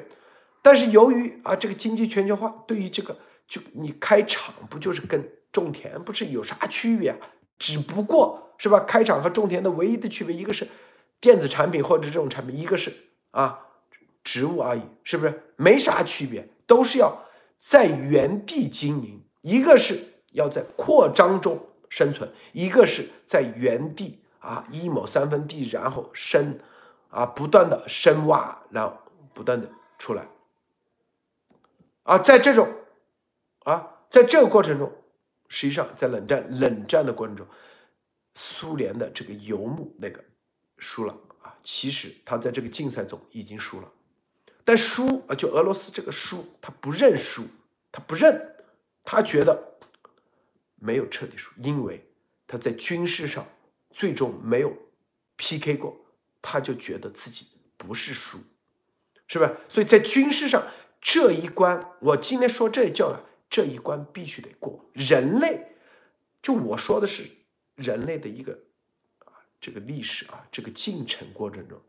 [0.63, 7.17] 但是由于啊，这个经济全球化，对于这个就你开厂不就是跟种田不是有啥区别啊？
[7.57, 10.67] 只不过是吧，开厂和种田的唯一的区别，一个是
[11.21, 12.93] 电子产品或者这种产品，一个是
[13.31, 13.68] 啊
[14.29, 15.43] 植物而已，是不是？
[15.57, 17.25] 没啥区别，都是要
[17.57, 19.99] 在原地经营，一个是。
[20.33, 26.61] 要在扩张中生存，一个是在原地啊一亩三分地，然后深
[27.09, 28.95] 啊不断的深挖，然后
[29.33, 29.67] 不断的
[29.99, 30.29] 出来
[32.03, 32.69] 啊，在这种
[33.65, 34.93] 啊在这个过程中，
[35.49, 37.45] 实际上在冷战冷战的过程中，
[38.35, 40.23] 苏联的这个游牧那个
[40.77, 43.91] 输了啊，其实他在这个竞赛中已经输了，
[44.69, 47.43] 但输啊就俄罗斯这个输，他不认输，
[47.91, 48.55] 他不认，
[49.03, 49.67] 他觉得。
[50.81, 52.07] 没有彻底输，因为
[52.47, 53.45] 他在军事上
[53.91, 54.73] 最终没有
[55.37, 55.99] PK 过，
[56.41, 58.39] 他就觉得自己不是输，
[59.27, 59.51] 是吧？
[59.69, 60.65] 所以在军事上
[61.01, 63.19] 这一关，我今天说这叫
[63.51, 64.85] 这一关必须得过。
[64.93, 65.67] 人类，
[66.41, 67.25] 就我说的是
[67.75, 68.53] 人类的一个
[69.25, 71.81] 啊这个历史啊这个进程过程中，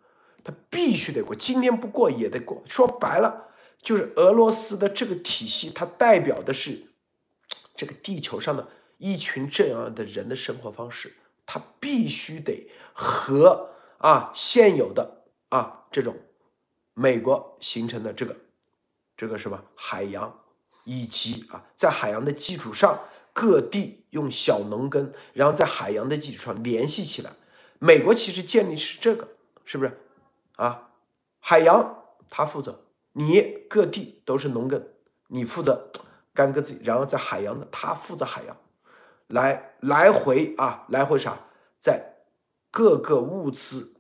[0.50, 2.64] 他必须得过，今天不过也得过。
[2.66, 3.50] 说白了，
[3.82, 6.88] 就是俄罗斯的这个体系，它代表的是
[7.76, 8.68] 这个地球上的。
[9.02, 16.18] 一群这样的人的生活方式，他必须得和啊现有的啊这种
[16.94, 18.36] 美国形成的这个
[19.16, 20.38] 这个什么海洋，
[20.84, 23.00] 以及啊在海洋的基础上
[23.32, 27.32] 各地用小农耕，然后在海洋的基础上联系起来。
[27.80, 29.26] 美国其实建立是这个，
[29.64, 29.98] 是不是
[30.64, 30.90] 啊？
[31.40, 32.78] 海洋他负责，
[33.14, 34.86] 你各地都是农耕，
[35.28, 35.90] 你负责
[36.34, 38.56] 干各自己，然后在海洋的他负责海洋。
[39.28, 41.38] 来来回啊，来回啥，
[41.80, 42.04] 在
[42.72, 43.94] 各个物资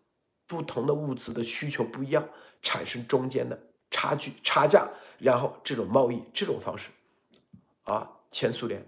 [0.48, 2.28] 不同的物资的需求不一样，
[2.62, 3.58] 产生中间的
[3.92, 6.90] 差距差价，然后这种贸易这种方式，
[7.84, 8.84] 啊，前苏联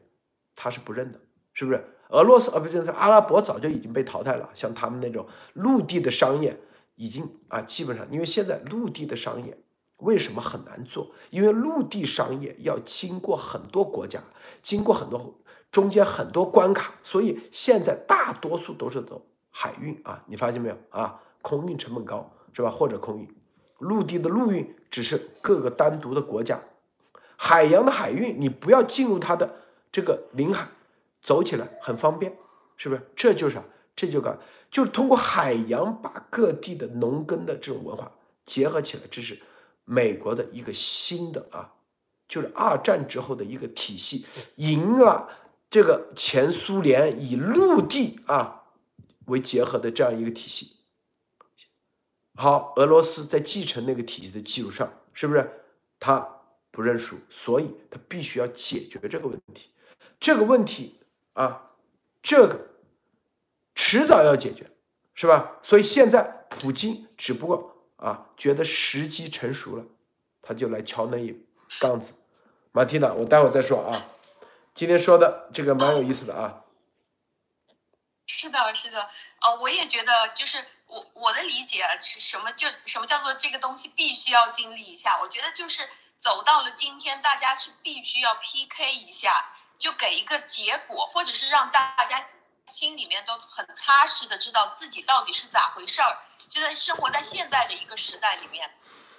[0.55, 1.19] 他是不认的，
[1.53, 1.83] 是不是？
[2.09, 6.59] 俄罗斯啊，不就是阿拉伯早就已经被淘汰了，像他们那种陆地的商业
[6.95, 9.57] 已经啊，基本上，因为现在陆地的商业
[9.97, 11.11] 为什么很难做？
[11.29, 14.21] 因为陆地商业要经过很多国家，
[14.61, 15.37] 经过很多。
[15.71, 21.17] 中间很多关卡，所以现在大多数都是走海运啊，你发现没有啊？
[21.41, 22.69] 空运成本高是吧？
[22.69, 23.35] 或者空运，
[23.79, 26.59] 陆地的陆运只是各个单独的国家，
[27.37, 29.49] 海洋的海运你不要进入它的
[29.93, 30.67] 这个领海，
[31.21, 32.35] 走起来很方便，
[32.75, 33.09] 是不是？
[33.15, 33.61] 这就是
[34.01, 34.35] 这就干，
[34.71, 38.11] 就是通过海洋把各地的农耕的这种文化
[38.47, 39.39] 结合起来，这是
[39.85, 41.71] 美国的一个新的啊，
[42.27, 45.29] 就是二战之后的一个体系，赢了。
[45.69, 48.63] 这个前苏联以陆地啊
[49.27, 50.77] 为结合的这样一个体系，
[52.33, 55.63] 好，俄罗斯在继承那个体系的基础上，是不是
[55.99, 56.27] 他
[56.71, 57.17] 不认输？
[57.29, 59.69] 所以他必须要解决这个问题。
[60.19, 60.99] 这个问题
[61.33, 61.71] 啊，
[62.23, 62.70] 这个
[63.83, 64.69] 迟早要解决，
[65.15, 65.57] 是吧？
[65.63, 69.83] 所以现在普京只不过啊觉得时机成熟了，
[70.39, 71.35] 他就来敲那一
[71.79, 72.13] 杠子。
[72.71, 74.05] 马蒂娜，我待会儿再说啊。
[74.75, 76.61] 今天说的这个蛮有意思的啊，
[78.27, 79.09] 是的，是的，
[79.41, 85.19] 呃，我也觉得，就是我我的理解是什么，就什么叫做这个东西必须要经历一下。
[85.19, 85.89] 我觉得就是
[86.19, 92.23] 走到了今天，大家是必须要 PK 一下，就给一个结果，或者是让大家
[92.67, 96.17] 心里面都很踏实的知道自己到底是咋回事儿。
[96.49, 98.73] 就在生活在现在的一个时代里面，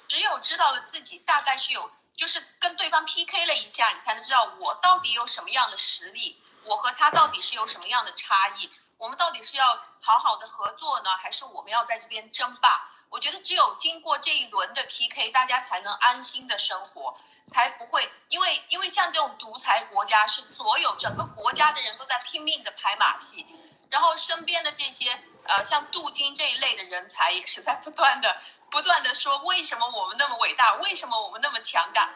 [0.09, 1.91] 只有知道了自己大概是有。
[2.15, 12.91] 就是跟对方 PK 了一下，你才能知道我到底有什么样的实力，我和他到底是有什么样的差异，我们到底是要好好的合作呢，还是我们要在这边争霸？
[13.09, 23.47] 我觉得只有经过这一轮的 PK，大家才能安心的生活，才不会因为因为像这种独裁国家，是所有整个国家的人都在拼命的拍马屁，
[23.91, 28.41] 然后身边的这些呃像镀金这一类的人才也是在不断的。
[28.71, 32.09] 不断的说为什么我们那么伟大，为什么我们那么强大，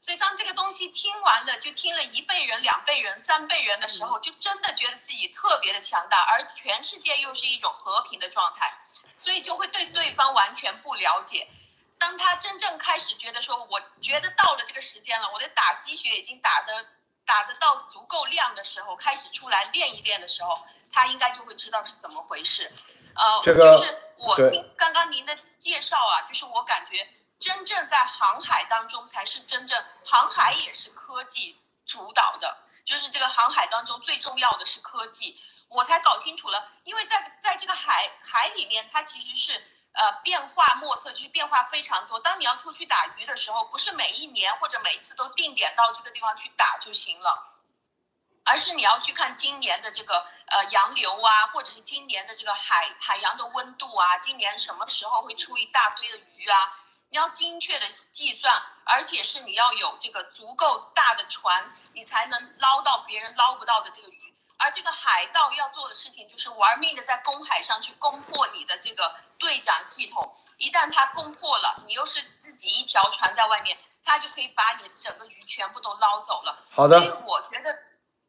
[0.00, 8.74] 所以当这个东西听完了，就听了一辈人、两辈人、三辈人的时候，就真的觉得自己特别的强大，而全世界又是一种和平的状态，
[9.18, 11.46] 所以就会对对方完全不了解。
[12.00, 16.86] 当他真正开始觉得说，我觉得到了这个时间了，我的打鸡血已经打的
[17.26, 22.72] 打得到足够量的时候，开始出来练一练的时候，他应该就会知道是怎么回事。
[23.14, 27.06] 呃，这个就是我听刚刚您的介绍啊，就是我感觉
[27.38, 39.62] 真正在航海当中才是真正航海也是科技主导的，就是这个航海当中最重要的是科技，我才搞清楚了，因为在在这个海海里面，它其实是。
[39.92, 42.20] 呃，变化莫测，就是变化非常多。
[42.20, 47.58] 当你要出去打鱼的时候，不是每一年或者每一次都定点到这个地方去打就行了，
[48.44, 56.72] 而是你要去看今年的这个呃洋流啊，或者是今年的这个海海洋的温度啊，今年什么时候会出一大堆的鱼啊？
[57.08, 64.19] 你要精确的计算，而且是你要有这个足够大的船，你才能捞到别人捞不到的这个鱼。
[64.62, 76.66] 而这个海盗要做的事情就是玩命的在公海上去攻破你的这个对讲系统，一旦他攻破了，你又是自己一条船在外面，他就可以把你整个鱼全部都捞走了。
[76.68, 76.98] 好的。
[76.98, 77.74] 所以我觉得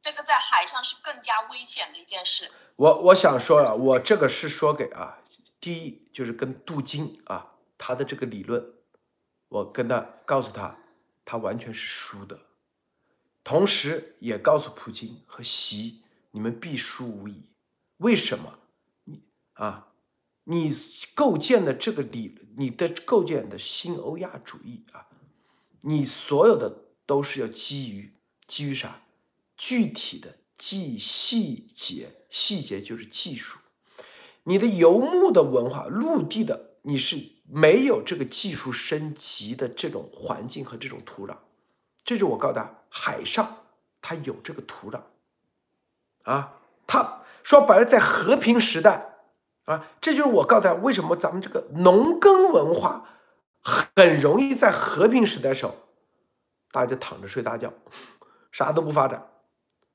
[0.02, 2.50] 这个在海上是更加危险的一件事。
[2.78, 5.18] 我我想说啊，我这个是说给啊，
[5.60, 8.74] 第一就是跟杜金啊他的这个理论，
[9.50, 10.78] 我跟他告诉他，
[11.26, 12.40] 他完全是输的，
[13.44, 16.01] 同时也告诉普京和习。
[16.32, 17.44] 你们必输无疑，
[17.98, 18.60] 为什么？
[19.04, 19.88] 你啊，
[20.46, 20.72] 你
[21.14, 25.08] 构建的这个理，你的构建的新欧亚主义啊，
[25.82, 28.14] 你所有的都是要基于
[28.48, 29.02] 基于啥？
[29.58, 33.60] 具体的技细节，细节就是技术。
[34.44, 37.16] 你的游牧的文化，陆地的你是
[37.48, 41.38] 没有这个技术升级的这种环境和这种土壤。
[42.04, 43.66] 这就我告诉大家，海上
[44.02, 45.00] 它有这个土壤。
[46.24, 46.54] 啊，
[46.86, 49.16] 他说白了，在和平时代，
[49.66, 53.06] 啊，这就是我告诉大家，为什么咱们这个农耕文化
[53.62, 55.76] 很容易在和平时代时候，
[56.72, 57.74] 大家躺着睡大觉，
[58.52, 59.28] 啥都不发展。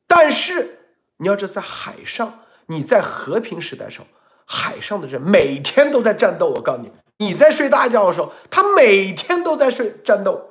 [0.07, 0.79] 但是
[1.19, 4.07] 你要知道，在海上，你在和平时代时候，
[4.45, 6.49] 海上的人每天都在战斗。
[6.49, 10.49] 我告诉你，你在睡大觉的时候，他每天都在睡战斗，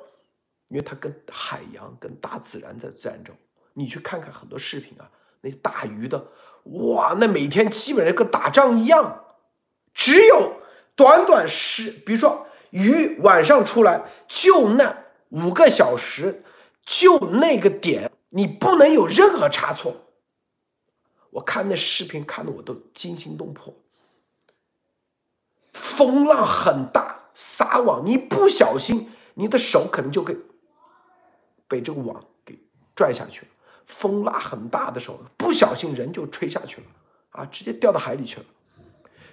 [0.68, 3.32] 因为他跟海洋、跟大自然在战斗。
[3.74, 5.08] 你去看看很多视频啊。
[5.46, 6.32] 那打鱼的，
[6.64, 9.24] 哇，那每天基本上跟打仗一样，
[9.94, 10.60] 只有
[10.96, 16.42] 短短十，比如说鱼晚上出来，就那五个小时，
[16.82, 20.02] 就那个点，你不能有任何差错。
[21.30, 23.72] 我看那视频看的我都惊心动魄，
[25.72, 30.36] 风浪很大，撒网你不小心，你的手可能就给
[31.68, 32.58] 被这个网给
[32.96, 33.48] 拽下去了。
[33.86, 36.86] 风拉很大的时候，不小心人就吹下去了，
[37.30, 38.46] 啊，直接掉到海里去了。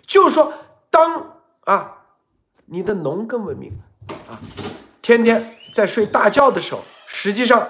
[0.05, 0.53] 就是说，
[0.89, 2.05] 当啊，
[2.65, 3.71] 你的农耕文明
[4.29, 4.39] 啊，
[5.01, 7.67] 天天在睡大觉的时候，实际上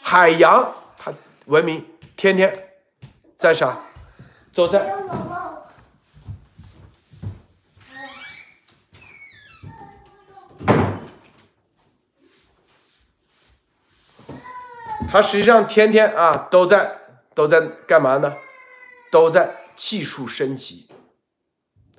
[0.00, 1.12] 海洋它
[1.46, 1.84] 文明
[2.16, 2.68] 天天
[3.36, 3.78] 在啥？
[4.52, 4.94] 走在。
[15.12, 16.98] 它实际上天天啊都在
[17.34, 18.34] 都在干嘛呢？
[19.10, 20.88] 都在技术升级，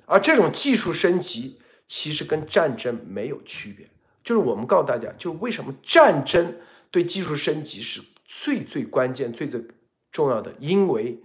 [0.06, 3.88] 而这种技术升级其实跟战争没有区别。
[4.24, 6.58] 就是我们告诉大家，就是为什么战争
[6.90, 9.64] 对技术升级是最最关键、最最
[10.10, 11.22] 重要的，因为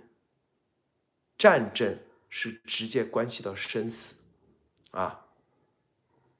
[1.39, 1.97] 战争
[2.30, 4.17] 是直接关系到生死
[4.91, 5.25] 啊，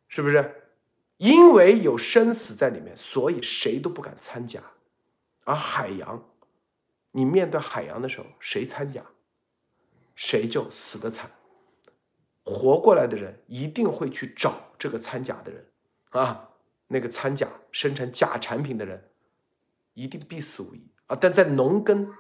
[0.08, 0.68] 是不是？
[1.18, 4.62] 因为有生死在里面，所以谁都不敢参加。
[5.50, 6.24] 而海洋，
[7.10, 9.04] 你面对海洋的时候，谁参加，
[10.14, 11.32] 谁就死的惨。
[12.44, 15.72] 活过来的人一定会去找这个参假的人
[16.12, 16.52] 啊，
[16.86, 19.10] 那个参假生产假产品的人，
[19.96, 21.18] 一定必死无疑啊。
[21.20, 22.14] 但在农耕，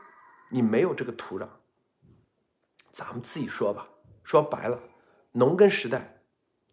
[0.49, 1.47] 你没有这个土壤，
[2.89, 3.87] 咱们自己说吧。
[4.23, 4.81] 说白了，
[5.33, 6.23] 农耕时代，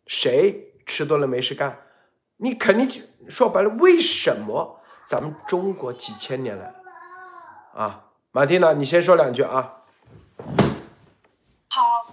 [0.07, 1.87] 谁吃多了没事干，
[2.39, 4.76] 你肯定说白了，为什么？
[5.07, 6.75] 咱们中国几千年来，
[7.77, 8.01] 啊，
[8.33, 9.73] 马蒂娜，你先说两句啊。
[11.69, 12.05] 好，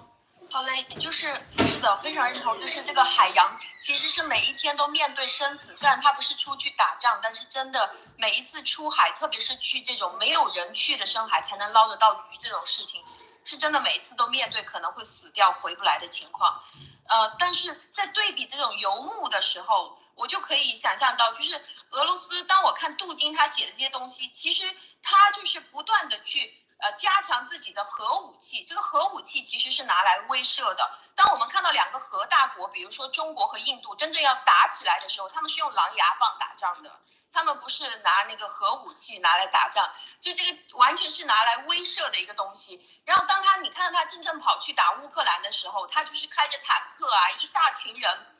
[0.51, 2.55] 好嘞，就是是的，非常认同。
[2.59, 13.01] 就是这个海洋其实是每一天都面对生死，虽然他不是出去打仗，但是真的每一次出海，特别是去这种没有人去的深海才能捞得到鱼这种事情，
[13.43, 16.61] 是真的每一次都面对可能会死掉回不来的情况。
[17.07, 19.97] 呃，但是在对比这种游牧的时候。
[20.15, 22.43] 我就可以想象到，就是俄罗斯。
[22.45, 24.63] 当我看杜金他写的这些东西，其实
[25.01, 28.63] 他就是不断的去呃加强自己的核武器。
[28.63, 30.99] 这个核武器其实是拿来威慑的。
[31.15, 36.91] 当我们看到两个核大国，比如说中国和印度，真正要打起来的时候，他们是用狼牙棒打仗的。
[37.35, 39.91] 他们不是拿那个核武器拿来打仗，
[40.21, 42.87] 就这个完全是拿来威慑的一个东西。
[43.05, 48.32] 然后当他你看到他真正跑去打乌克兰的时候，他就是开着坦克啊，一大群人，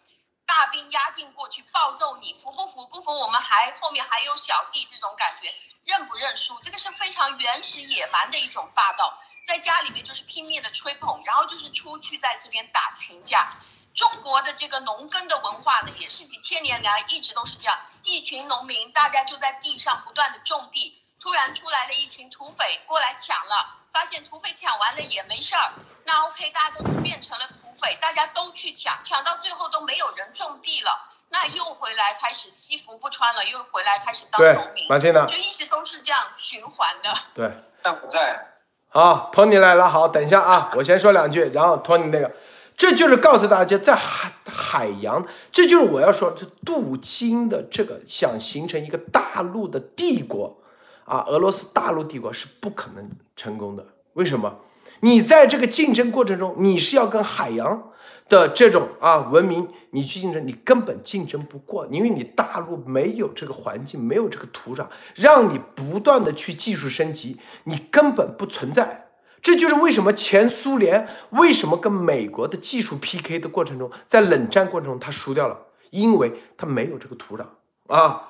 [0.46, 2.86] 大兵压境过去暴揍你，服不服？
[2.88, 5.54] 不服，我们还后面还有小弟，这种感觉
[5.86, 6.60] 认不认输？
[6.62, 9.18] 这个是非常原始野蛮的一种霸道，
[9.48, 13.54] 在家里面就是拼命的吹捧，然后就是出去在这边打群架。
[13.96, 17.80] 中国的这个农耕的文化呢，也是几千年来一直都是这样。
[18.04, 25.72] 一群农民，大家就在地上不断的种地，突然出来了一群土匪过来抢了，发现土匪抢完了也没事儿，
[26.04, 30.90] 那 OK，大家都变成了土匪，大家都去抢，抢到最后都没有人种地了，
[31.30, 34.88] 那又回来开始西服不穿了，又回来开始当农民，
[35.28, 37.14] 就一直都是这样循环的。
[37.36, 37.52] 对，
[37.84, 38.48] 在不在？
[38.90, 42.32] 好，托尼来了，好，等一下啊，我先说两句，然后托尼那个。
[42.76, 50.60] 这就是告诉大家，在海海洋，这就是我要说，这镀金的这个想形成一个大陆的帝国，
[51.06, 53.86] 啊，俄罗斯大陆帝国是不可能成功的。
[54.14, 54.56] 为什么？
[55.00, 57.92] 你在这个竞争过程中，你是要跟海洋
[58.30, 64.86] 的这种啊文明你去竞争，你根本竞争不过，因为你大陆没有这个环境，没有这个土壤，
[65.16, 69.08] 让你不断的去技术升级，你根本不存在。
[69.42, 77.44] 这就是为什么前苏联为什么跟美国的技术 PK 的过程中，在冷战过程中他输掉了，因为他没有这个土壤
[77.88, 78.30] 啊，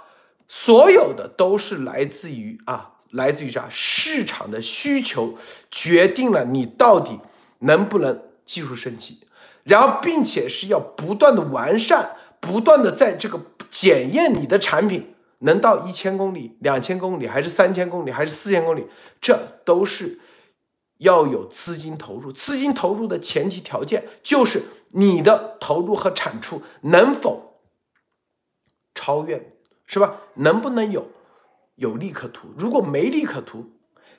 [0.55, 3.67] 所有的都是来自于啊，来自于啥？
[3.71, 5.35] 市场的需求
[5.71, 7.19] 决定了你到底
[7.57, 9.21] 能不能技术升级，
[9.63, 13.41] 然后并且是要不断的完善，不断的在这个
[13.71, 18.85] 检验你的产品能到一千公里、两千公里，还是三千公里，还是四千公里，
[19.19, 20.19] 这都是。
[20.99, 27.59] 要有资金投入，资金投入的前提条件就是你的投入和产出能否
[28.95, 29.52] 超越，
[29.85, 30.21] 是吧？
[30.35, 31.09] 能不能有
[31.75, 32.53] 有利可图？
[32.57, 33.71] 如果没利可图，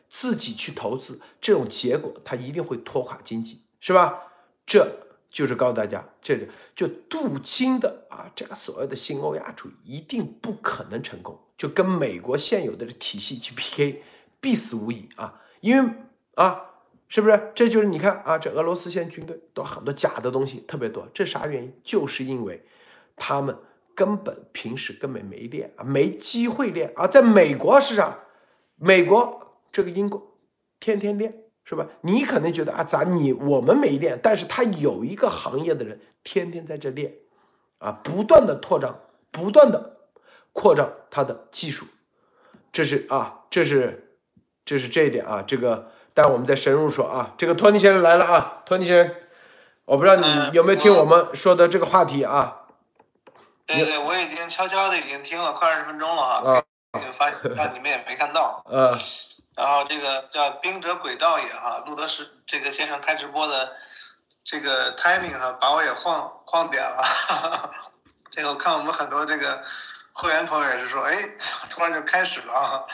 [0.09, 4.19] 自己去投资，这种结果它一定会拖垮经济，是吧？
[4.67, 4.89] 这
[5.31, 14.03] 就是告诉大家，这个就镀金的啊，这个所谓的新欧亚主义一定不可能成功，就跟美国现有的体系去 PK，
[14.41, 15.41] 必死无疑啊！
[15.61, 15.93] 因为
[16.35, 16.71] 啊。
[17.07, 17.53] 是不是？
[17.55, 21.73] 这就是你看啊，这俄罗斯现在军队都很多假的东西特别多，这啥原因？
[21.85, 22.67] 就是因为
[23.15, 23.57] 他们
[23.95, 27.07] 根本平时根本没练啊，没机会练啊。
[27.07, 28.17] 在美国是啥？
[28.77, 30.37] 美国这个英国
[30.81, 31.35] 天天练，
[31.65, 31.87] 是吧？
[32.03, 34.19] 你可能觉得啊，咋你我们没练？
[34.23, 37.15] 但是他有一个行业的人天天在这练
[37.79, 39.99] 啊，不断的扩张，不断的
[40.53, 41.87] 扩张他的技术，
[42.73, 44.19] 这是啊，这是
[44.65, 45.91] 这是这一点啊，这个。
[46.17, 49.15] 但我们再深入说啊，这个托尼先生来了啊，托尼先生，
[49.85, 52.64] 我不知道你有没有听我们说的这个话题啊？
[53.67, 57.39] 对对，我已经悄悄的已经听了快二十分钟了哈，就发现
[57.75, 58.63] 你们也没看到。
[58.71, 58.99] 嗯。
[59.57, 63.73] 然后这个叫兵者诡道也哈，路德是这个先生开直播的
[64.43, 67.71] 这个 timing 哈，把我也晃晃点了。
[68.31, 69.65] 这个我看我们很多这个
[70.13, 71.17] 会员朋友也是说，哎，
[71.71, 72.85] 突然就开始了啊。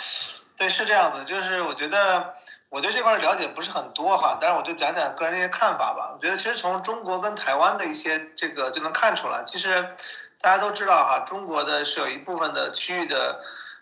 [0.56, 2.34] 对，是这样子，就是我觉得。
[2.70, 6.12] 我对这块了解不是很多哈，但是我就讲讲个人的一些看法吧。
[6.14, 9.96] 我觉得其实从中国跟台湾的一些这个就能看出来，其实
[10.42, 13.40] 大家都知道哈，中国的是有一部分的区域的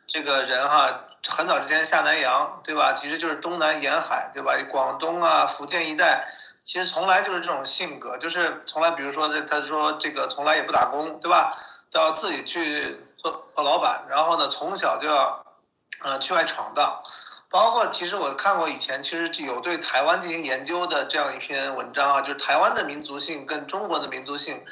[0.08, 2.92] 这个人哈，很早之前下南洋，对吧？
[2.92, 4.54] 其实就是东南沿海，对吧？
[4.68, 6.26] 广东啊、福建一带，
[6.64, 11.56] 其实从来就是这种性格，就是从来，比如说他说这个从来也不打工，对吧？
[11.92, 15.44] 都要自己去做做老板，然后呢，从小就要
[16.02, 17.00] 呃去外闯荡。
[17.50, 24.62] 包括其实我看过以前，其实有对台湾进行研究的这样一篇文章啊，就是台湾的民族性跟中国的民族性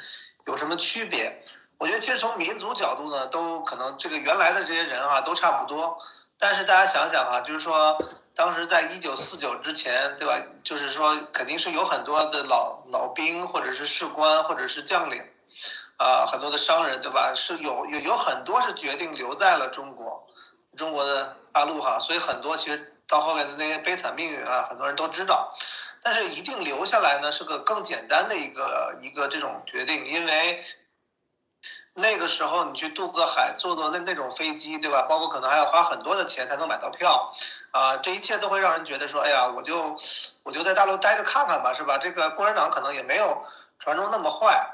[0.45, 1.41] 有什么区别？
[1.77, 5.97] 我觉得其实从民族角度呢，都可能这个原来的这些人啊都差不多。
[6.39, 7.97] 但是大家想想啊，就是说
[8.35, 10.39] 当时在一九四九之前，对吧？
[10.63, 15.23] 就是说肯定是有很多的老老兵或者是士官或者是将领，
[15.97, 17.33] 啊，很多的商人，对吧？
[17.35, 20.27] 是有有有很多是决定留在了中国，
[20.75, 21.35] 中国的。
[21.53, 25.57] 大陆哈，所以很多其实到后面的那些悲惨命运啊，很多人都知道。
[26.03, 30.63] 但是一定留下来呢，是个更简单的一个一个这种决定，因为
[31.97, 35.01] 那个时候你去渡个海，坐坐那那种飞机，对吧？
[35.09, 37.33] 包括可能还要花很多的钱才能买到票，
[37.71, 39.95] 啊，这一切都会让人觉得说，哎呀，我就
[40.43, 41.97] 我就在大陆待着看看吧，是吧？
[41.97, 43.43] 这个共产党可能也没有
[43.79, 44.67] 传说那么坏。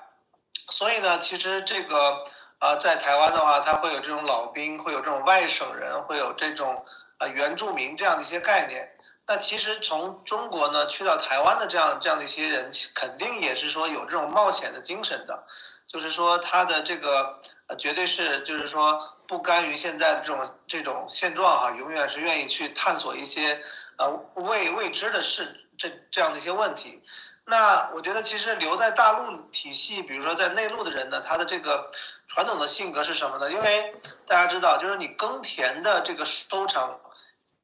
[0.69, 2.23] 所以呢，其实这个。
[2.59, 6.85] 啊，在台湾的话，他会有这种老兵，会有这种外省人，会有这种
[7.17, 8.89] 啊原住民这样的一些概念。
[9.27, 15.43] 那其实从中国呢去到台湾的这样这样的一些人，肯定也是说有这种冒险的精神的，
[15.87, 17.39] 就是说他的这个
[17.77, 23.61] 绝对是就是说不甘于现在的这种这种现状哈，永远是愿意去探索一些
[23.97, 27.03] 呃未未知的事这这样的一些问题。
[27.45, 31.91] 那我觉得其实留在大陆体系，比如说在内陆的人呢，他的这个
[32.27, 33.51] 传统的性格是什么呢？
[33.51, 36.99] 因为大家知道，就是你耕田的这个收成。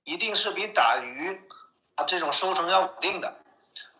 [0.05, 1.39] 一定是比打鱼
[1.93, 3.35] 啊这种收成要稳定的，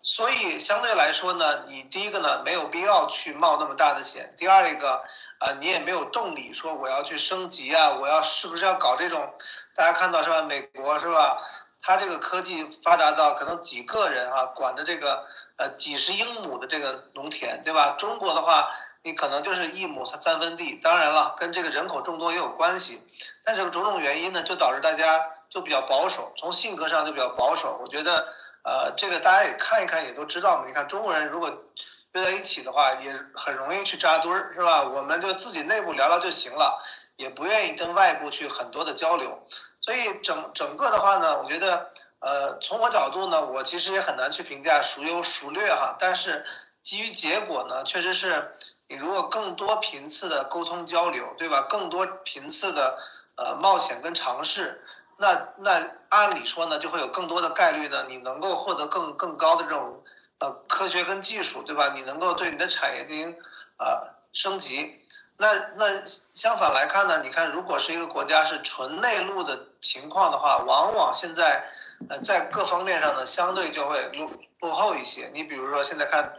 [0.01, 5.03] 所以相对来说呢，你第一个呢没有必要去冒那么大的险，第二一个
[5.39, 9.33] 啊你也没有动力说我要去升级啊，我要是不是要搞这种，
[9.75, 10.41] 大家看到是吧？
[10.43, 11.41] 美国是吧？
[11.81, 15.25] 它这个科技发达到可能几个人啊管着这个
[15.57, 17.95] 呃几十英亩的这个农田，对吧？
[17.97, 18.69] 中国的话，
[19.03, 23.01] 你可能就是一亩三分地，当然了，跟这个人口众多也有关系，
[23.43, 25.25] 但是种种原因呢，就导致大家。
[25.49, 27.79] 就比较保守，从性格上就比较保守。
[27.81, 28.31] 我觉得，
[28.69, 30.65] 呃，这个大家也看一看，也都知道嘛。
[30.67, 31.49] 你看中国人如果
[32.13, 34.83] 约在一起的话，也很容易去扎堆儿，是吧？
[34.83, 36.79] 我们就自己内部聊聊就行了，
[37.15, 39.43] 也不愿意跟外部去很多的交流。
[39.79, 41.89] 所以整整个的话呢，我觉得，
[42.19, 45.95] 呃，从我角度呢，我其实也很难去评价孰优孰劣哈。
[45.97, 46.45] 但是
[46.83, 48.55] 基于结果呢，确实是
[48.87, 51.63] 你如果更多频次的沟通交流，对吧？
[51.63, 52.99] 更多频次的
[53.35, 54.85] 呃冒险跟尝试。
[55.21, 60.01] 那那按理说呢，就会有更多的概率呢，你能够获得更更高的这种
[60.39, 61.91] 呃科学跟技术，对吧？
[61.93, 63.35] 你能够对你的产业进行
[63.75, 65.03] 啊升级。
[65.35, 71.65] 那那相反来看呢，你看如果是一个国家是纯内陆的情况的话，往往现在
[72.09, 75.29] 呃在各方面上呢，相对就会落落后一些。
[75.33, 76.33] 你比如说现在看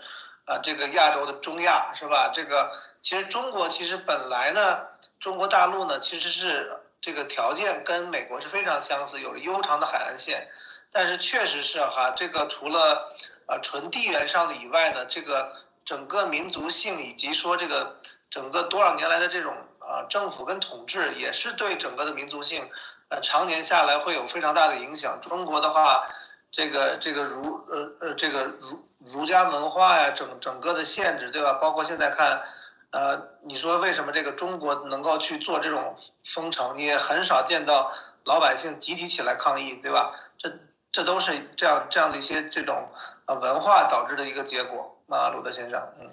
[0.47, 2.33] 啊这个亚洲的中亚是吧？
[2.35, 2.73] 这个
[3.03, 4.79] 其实中国其实本来呢，
[5.21, 6.80] 中国大陆呢其实是。
[7.01, 10.49] 这个条件跟美国是非常相似，有着悠长的海岸线，
[10.93, 15.53] 但是确实是哈，这个除了呃纯地缘上的以外呢，这个
[15.85, 17.97] 整个民族性以及说这个
[18.31, 22.71] 整个多少年来的这种啊政府跟统治，也是对整个的民族性，
[23.09, 25.19] 呃常年下来会有非常大的影响。
[25.23, 26.07] 中国的话，
[26.53, 31.55] 这个这个儒呃呃这个儒儒家文化呀，整整个的限制对吧？
[31.55, 32.43] 包括现在看。
[32.91, 36.77] 呃，你说为什么这个中国能够去做这种封城？
[36.77, 37.93] 你也很少见到
[38.25, 40.13] 老百姓集体起来抗议，对吧？
[40.37, 40.53] 这
[40.91, 42.89] 这都是这样这样的一些这种
[43.27, 46.11] 呃文化导致的一个结果啊，鲁德先生，嗯，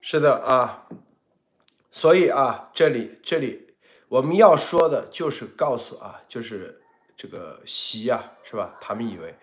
[0.00, 0.86] 是的啊，
[1.92, 3.76] 所以啊，这里这里
[4.08, 6.82] 我们要说的就是告诉啊，就是
[7.16, 8.74] 这个习啊，是吧？
[8.80, 9.36] 他们以为。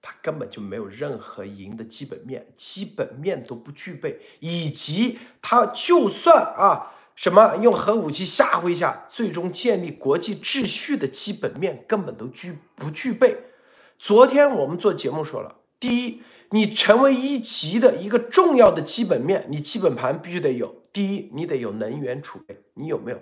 [0.00, 13.36] 他根本就没有任何赢的基本面，基本面都不具备，以及他就算啊什么用核武器吓唬一下，最终建立国际秩序的基本面根本都具不具备。
[13.98, 20.82] 昨天我们做节目说了，第一，你成为一级的一个重要的基本面，你基本盘必须得有。
[20.92, 23.20] 第一，你得有能源储备，你有没有？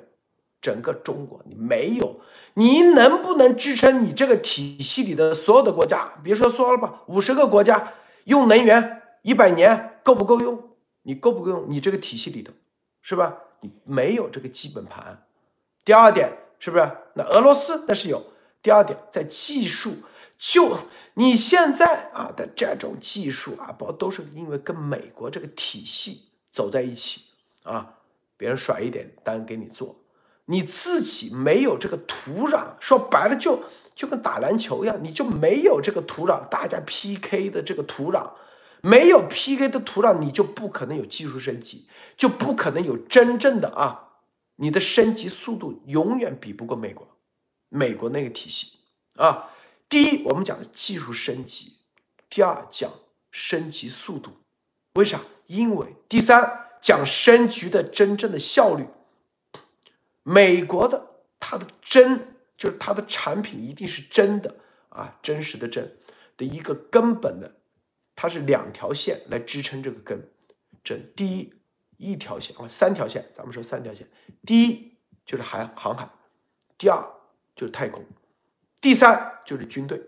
[0.61, 2.21] 整个中国你没有，
[2.55, 6.15] 你能不能支撑你这个体系里的所有的国家？
[6.23, 7.93] 别说说了吧，五十个国家
[8.25, 10.71] 用能源一百年够不够用？
[11.03, 11.67] 你够不够用？
[11.69, 12.53] 你这个体系里头
[13.03, 13.37] 是吧？
[13.61, 15.25] 你没有这个基本盘。
[15.85, 16.91] 第二点是不是？
[17.15, 18.23] 那俄罗斯那是有。
[18.63, 19.95] 第二点在技术，
[20.37, 20.77] 就
[21.15, 27.27] 你现在啊的这种技术啊，包都是因为跟美国这个体系走在一起
[27.63, 27.95] 啊，
[28.37, 29.95] 别人甩一点单给你做。
[30.47, 33.63] 你自己没有这个土壤，说白了就
[33.95, 38.31] 就跟打篮球一样，你就没有这个土壤，大家 PK 的这个土壤，
[38.81, 41.87] 没有 PK 的土壤，你就不可能有技术升级，
[42.17, 44.11] 就不可能有真正的啊，
[44.57, 47.07] 你的升级速度永远比不过美国，
[47.69, 48.79] 美国那个体系
[49.17, 49.51] 啊。
[49.89, 51.73] 第一，我们讲的技术升级；
[52.29, 52.91] 第二，讲
[53.31, 54.31] 升级速度。
[54.95, 55.21] 为啥？
[55.47, 58.85] 因为第三讲升级的真正的效率。
[60.29, 61.01] 美国的
[61.39, 64.53] 它的真就是它的产品一定是真的
[64.89, 65.97] 啊，真实的真
[66.37, 67.55] 的一个根本的，
[68.17, 70.29] 它是两条线来支撑这个根
[70.83, 71.05] 真。
[71.15, 71.53] 第一
[71.97, 74.05] 一条线啊，三条线，咱们说三条线。
[74.45, 74.93] 第一
[75.25, 76.11] 就是海航海，
[76.77, 77.01] 第二
[77.55, 78.05] 就是太空，
[78.81, 80.03] 第三就是军队。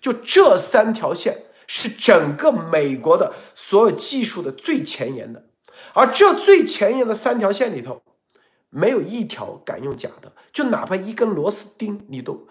[0.00, 5.44] 就这三条线是整个美国的所有技术的最前沿的，
[5.92, 8.02] 而这最前沿的三条线里头。
[8.70, 12.46] 没有一条敢用假的，就哪怕一根螺丝钉，你都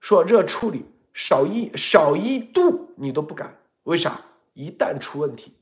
[0.00, 3.58] 说热处理少一少一度，你都不敢。
[3.84, 4.20] 为啥？
[4.54, 5.52] 一旦出问题，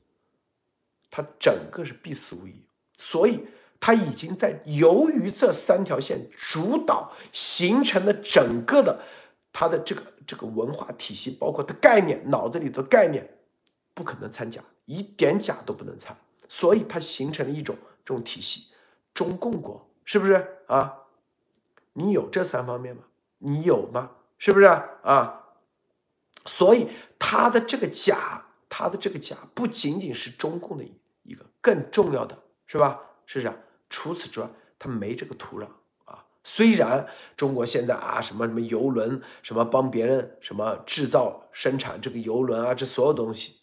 [1.09, 2.53] 它整个是必死无疑。
[2.97, 3.45] 所以
[3.79, 8.99] 它已经在由于这三条线主导形成了整个的
[9.53, 13.29] 它的这个这个文化体系，包括它概念脑子里的概念，
[13.93, 16.15] 不可能掺假，一点假都不能掺，
[16.49, 17.75] 所以它形成了一种
[18.05, 18.73] 这种体系。
[19.13, 21.03] 中共国是不是啊？
[21.93, 23.03] 你有这三方面吗？
[23.37, 24.09] 你有吗？
[24.39, 25.43] 是不是啊？
[26.47, 26.87] 所以
[27.19, 30.83] 它的这个假，它的这个假不仅仅是中共的
[31.21, 32.35] 一个，更重要的
[32.65, 32.99] 是吧？
[33.27, 33.53] 是不是？
[33.87, 34.49] 除此之外，
[34.79, 35.67] 它没这个土壤
[36.05, 36.25] 啊。
[36.43, 37.07] 虽然
[37.37, 43.57] 中国现在啊，什么什么游轮，什么帮别人什么制造生产这个游轮啊，这所有东西，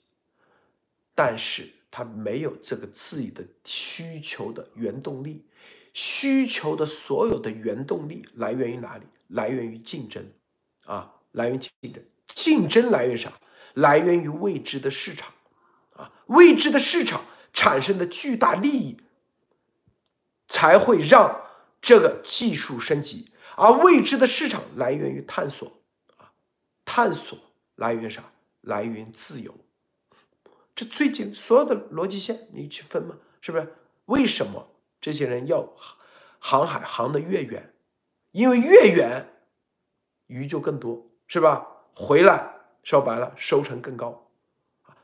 [1.13, 5.45] 但是它没有这个自己的需求的原动力。
[5.97, 9.07] 需求的所有的原动力来源于哪里？
[9.29, 10.23] 来源于竞争
[10.85, 12.05] 啊，来源于竞争。
[12.35, 13.33] 竞争来源啥？
[13.73, 15.33] 来源于未知的市场
[15.97, 17.25] 啊，未知的市场
[17.55, 18.99] 产生的巨大利益。
[20.49, 21.45] 才会让
[21.81, 25.81] 这个技术升级，而未知的市场来源于探索
[26.19, 26.31] 啊，
[26.85, 27.37] 探索
[27.75, 28.23] 来源啥？
[28.61, 29.53] 来源自由。
[30.75, 33.75] 这最近所有的逻辑线你去分嘛，是不是？
[34.05, 34.69] 为什么
[35.07, 35.73] 这些人要
[36.41, 37.73] 航海航的越远？
[38.33, 39.29] 因为越远
[40.27, 41.65] 鱼就更多，是吧？
[41.95, 42.51] 回来
[42.83, 44.27] 说白了收成更高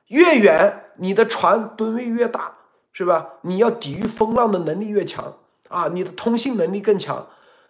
[0.08, 2.58] 越远你的船吨位越大。
[2.94, 3.34] 是吧？
[3.42, 5.38] 你要抵御风浪的能力越强
[5.68, 7.26] 啊，你的通信能力更强，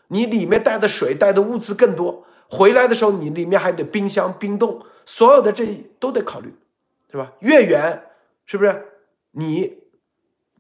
[0.08, 5.66] 你里面带的水、带的物资更多，回来的时候你里面还得冰箱、冰冻，所有的这
[6.00, 6.52] 都得考虑，
[7.10, 7.30] 是吧？
[7.38, 8.02] 越远
[8.46, 8.84] 是不是？
[9.30, 9.84] 你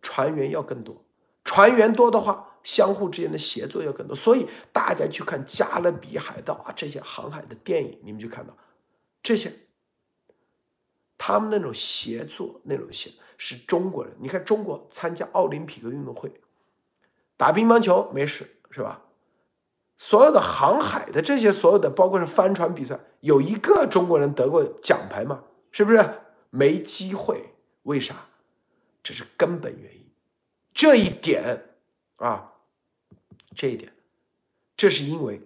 [0.00, 1.04] 船员要更多，
[1.52, 4.16] 船员多的话，相互之间的协作要更多。
[4.16, 8.56] 所以大家去看《加勒比海盗》啊这些航海的电影，你们就看到
[9.22, 9.52] 这些，
[11.18, 13.10] 他们那种协作那种协。
[13.36, 16.32] 是中国人，你看中国参加奥林匹克运动会，
[17.36, 19.02] 打乒乓球没事是吧？
[19.98, 25.42] 所有的航海的这些所有的，包括是帆船比赛，有一个中国人得过奖牌吗？
[25.70, 26.08] 是不是
[26.48, 27.52] 没机会？
[27.82, 28.14] 为啥？
[29.02, 30.01] 这是根本原因。
[30.74, 31.64] 这一点
[32.16, 32.52] 啊，
[33.54, 33.92] 这一点，
[34.76, 35.40] 这是因为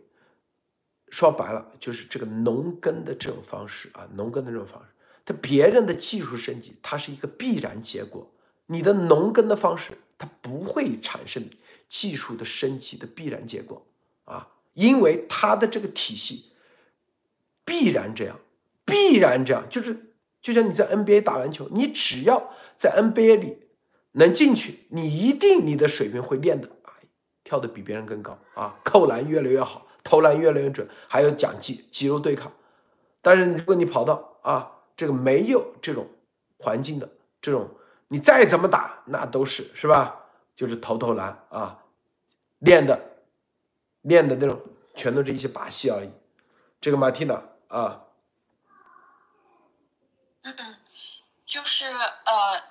[1.11, 4.89] 说白了就是这个农耕的这种方式啊，农耕的这种方式。
[5.25, 8.31] 它别人的技术升级，它是一个必然结果。
[8.67, 11.51] 你的农耕的方式，它不会产生
[11.89, 13.85] 技术的升级的必然结果
[14.25, 16.53] 啊，因为它的这个体系
[17.65, 18.39] 必然这样，
[18.85, 23.66] 必然这样，就是就像你在 NBA 打篮球，你只要在 NBA 里
[24.17, 26.93] 能进去，你一定你的水平会练的啊，
[27.45, 32.51] 跳的比别人更高啊，扣篮越来越好，投篮越来越准，还有讲肌肌肉对抗。
[33.23, 36.07] 但是如果你跑到啊，这个没有这种
[36.59, 37.09] 环境的
[37.41, 37.69] 这种，
[38.09, 40.25] 你再怎么打，那都是是吧？
[40.55, 41.85] 就是投投篮啊，
[42.61, 42.99] 练的
[44.03, 44.59] 练的那种，
[44.95, 46.11] 全都是一些把戏而已。
[46.81, 48.05] 这个马蒂娜啊，
[50.43, 50.55] 嗯，
[51.45, 52.63] 就是呃，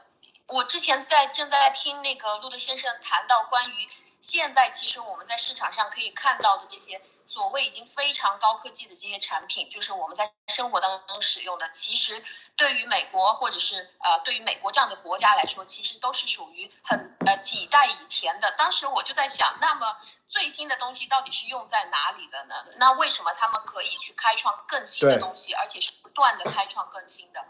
[0.48, 3.90] 我之前在正在听那个路德先生谈到关于
[4.22, 7.02] 现在，其实我们在市场上可以看到的这些。
[7.28, 11.68] 所谓已经非常高科技的这些产品，就是我们在生活当中使用的。
[11.72, 12.24] 其实
[12.56, 18.52] 对于美国或者是呃对于美国这样的国家来说，其实都是属于很呃几代以前的。
[18.52, 19.98] 当时我就在想，那么
[20.30, 22.64] 最新的东西到底是用在哪里的呢？
[22.76, 27.44] 那为什么他们可以去开创更新的东西，而且是不断的开创更新的？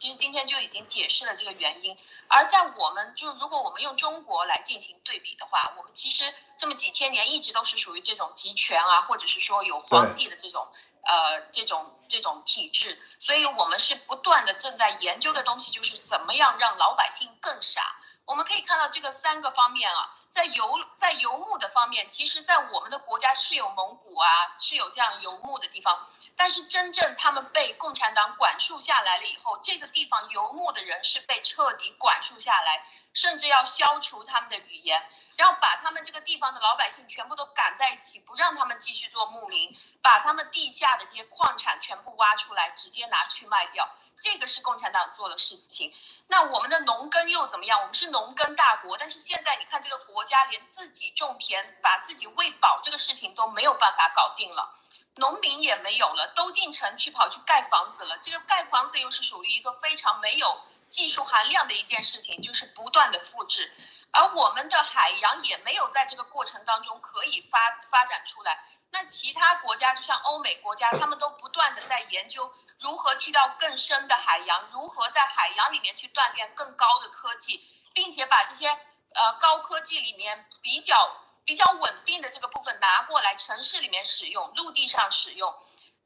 [0.00, 1.96] 其实今天就已经解释了这个原因。
[2.26, 10.66] 而在我们就如果我们用中国来进行对比的话，我们其实这么几千年一直都是属于这种集权啊，或者是说有皇帝的这种
[11.02, 17.96] 呃这种这种体制，所以我们是不断的正在研究的东西就是怎么样让老百姓更傻。
[18.24, 26.08] 我们可以看到这个三个方面啊，在游在游牧的方面，其实在我们的国家是有蒙古啊，是有这样游牧的地方。
[26.36, 35.04] 但是真正他们被共产党管束下来了以后，这个地方游牧的人是被彻底管束下来，甚至要消除他们的语言，
[35.36, 43.90] 然后把他们这个地方的老百姓全部都赶在一起，不让他们继续做牧民，把他们地下的这些矿产全部挖出来，直接拿去卖掉。
[44.20, 45.94] 这个是共产党做的事情。
[46.28, 47.80] 那我们的农耕又怎么样？
[47.80, 54.76] 我们是农耕大国，但是现在你看这个国家连自己种田、把自己喂饱这个事情都没有办法搞定了。
[55.16, 58.18] 农民也没有了，都进城去跑去盖房子了。
[58.18, 63.72] 这个盖房子又是属于一个非常没有技术含量的一件事情，就是不断的复制。
[64.12, 67.58] 而我们的海洋也没有在这个过程当中可以发
[67.90, 68.64] 发展出来。
[68.90, 85.54] 那其他国家，就像欧美国家，他们都不断的在研究如何去到更深的海洋，如何在海洋里面去锻炼更高的科技，并且把这些呃高科技里面比较比较稳定的这个部分拿过来城市里面使用，陆地上使用。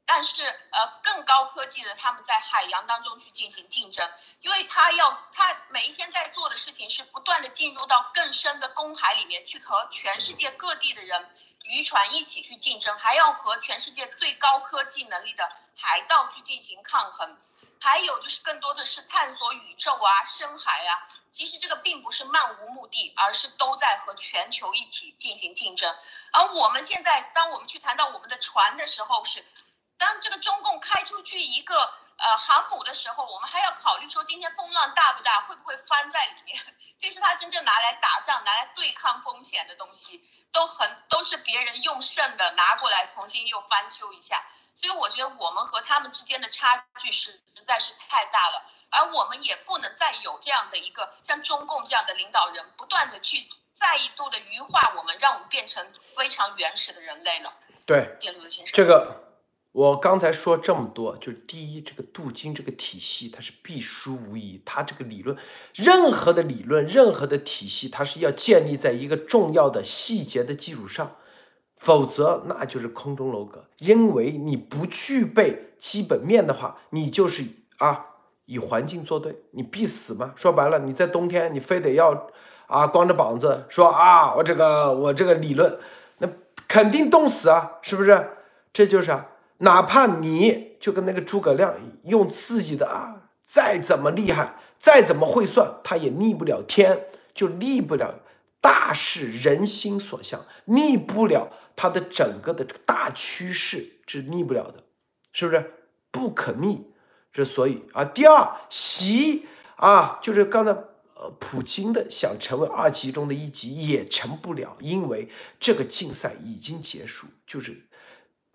[0.07, 4.07] 但是，呃，更高科技的，他们在海洋当中去进行竞争，
[4.41, 11.27] 因为他要他每一天在做的事情是不断的进入到更深的公海里面去和全世界各地的人
[11.67, 17.37] 渔船一起去竞争，还要和全世界最高科技能力的海盗去进行抗衡，
[17.79, 21.07] 还有就是更多的是探索宇宙啊、深海啊。
[21.31, 25.93] 其实这个并不是漫无目的，而是都在和全球一起进行竞争。
[26.31, 29.45] 而我们现在，当我们去谈到我们的船的时候，是。
[29.97, 36.61] 当这个中共开出去一个呃航母的时候，我们还要考虑说今天风浪大不大，会不会翻在里面？
[36.99, 40.23] 这是他真正拿来打仗、拿来对抗风险的东西，
[40.55, 44.41] 都很都是别人用剩的拿过来重新又翻修一下。
[44.73, 57.53] 所以我觉得我们和他们之间的差距实实在是太大了，而我们也不能再有这样的一个像中共这样的领导人，不断的去再一度的愚化我们，让我们变成非常原始的人类了。
[57.85, 58.17] 对，
[58.73, 59.24] 这个。
[59.75, 65.35] 我刚才说这么多，就是第一，这个镀金这个体系它是必输无疑，它这个理论，
[65.73, 71.17] 任何的理论，任何的体系，它是要建立在一个重要的细节的基础上，
[71.75, 73.65] 否则那就是空中楼阁。
[73.79, 77.43] 因为你不具备基本面的话，你就是
[77.79, 78.05] 啊
[78.45, 80.31] 与环境作对，你必死嘛。
[80.37, 82.29] 说白了，你在冬天你非得要
[82.67, 85.77] 啊光着膀子说啊我这个我这个理论，
[86.19, 86.29] 那
[86.65, 88.29] 肯定冻死啊，是不是？
[88.71, 89.31] 这就是啊。
[89.59, 98.19] 哪怕你就跟那个诸葛亮用自己的啊，再怎么厉害，再怎么会算，他也逆不了天，就逆不了
[98.59, 104.83] 大势人心所向，逆不了他的整个的这个大趋势，是逆不了的，
[105.31, 105.73] 是不是？
[106.11, 106.87] 不可逆。
[107.31, 109.45] 这所以啊，第二习
[109.77, 115.29] 啊，就是刚才呃，普京的想成为二级中的一级也成不了，因为
[115.59, 117.85] 这个竞赛已经结束，就是。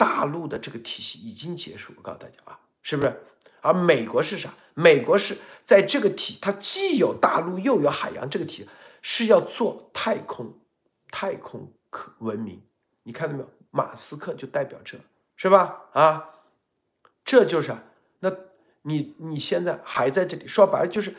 [0.00, 3.22] 大陆的这个体系已经结束，我告诉大家啊，是不是？
[3.60, 4.48] 而美国是啥？
[4.72, 8.66] 美国是在这个体，它既有大陆又有海洋，这个体
[9.02, 10.58] 是要做太空，
[11.10, 12.62] 太空可文明。
[13.02, 13.50] 你看到没有？
[13.70, 14.98] 马斯克就代表这，
[15.36, 15.82] 是吧？
[15.92, 16.30] 啊，
[17.22, 17.76] 这就是，
[18.20, 18.32] 那
[18.82, 21.14] 你你现在还在这里，说白了就是，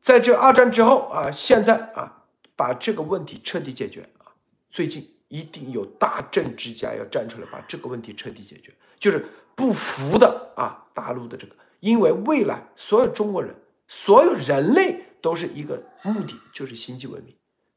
[0.00, 2.22] 在这二战之后啊，现在啊，
[2.54, 4.30] 把这个问题彻底解决啊，
[4.70, 5.15] 最近。
[5.28, 13.54] 一定有大政治家要站出来把这个问题彻底解决，就是不服的啊，大陆的这个，因为未来所有中国人、
[13.88, 17.34] 所有人类都是一个目的，就是星际文明，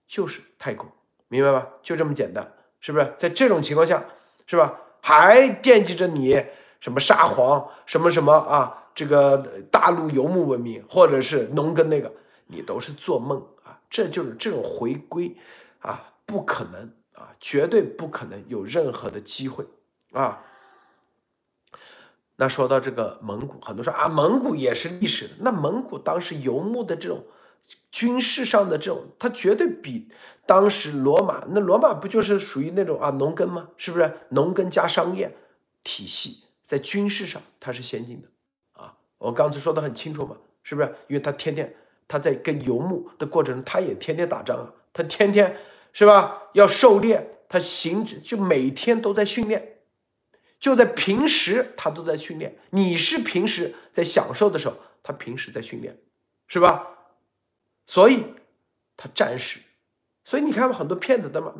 [0.07, 0.89] 就是太空，
[1.27, 1.67] 明白吧？
[1.81, 3.13] 就这么简单，是不是？
[3.17, 4.03] 在这种情况下，
[4.45, 4.79] 是吧？
[5.01, 6.43] 还惦记着你
[6.79, 8.75] 什么沙皇、什么什么啊？
[8.93, 9.37] 这个
[9.71, 12.11] 大陆游牧文明，或者是农耕那个，
[12.47, 13.79] 你都是做梦啊！
[13.89, 15.33] 这就是这种回归
[15.79, 16.91] 啊，不可能。
[17.19, 19.65] 啊，绝对不可能有任何的机会
[20.13, 20.41] 啊！
[22.37, 25.33] 那说到这个蒙古，很多说啊，蒙古也是历史的。
[25.39, 27.25] 那蒙古当时游牧的这种
[27.91, 30.09] 军事上的这种，它绝对比
[30.45, 33.67] 当时罗马，那罗马不就是属于那种啊农耕吗？
[33.75, 35.35] 是不是农耕加商业
[35.83, 38.29] 体系，在军事上它是先进的
[38.81, 38.95] 啊？
[39.17, 40.95] 我刚才说的很清楚嘛，是不是？
[41.09, 41.75] 因为他天天
[42.07, 45.57] 他在跟游牧的过程中，他也天天打仗啊，他天天。
[45.91, 46.43] 是吧？
[46.53, 49.79] 要狩猎，他行就每天都在训练，
[50.59, 52.57] 就在平时他都在训练。
[52.69, 55.97] 你是平时在享受的时候，他平时在训练，
[56.47, 56.87] 是吧？
[57.85, 58.23] 所以
[58.95, 59.59] 他战士，
[60.23, 61.53] 所以你看很多骗子的嘛，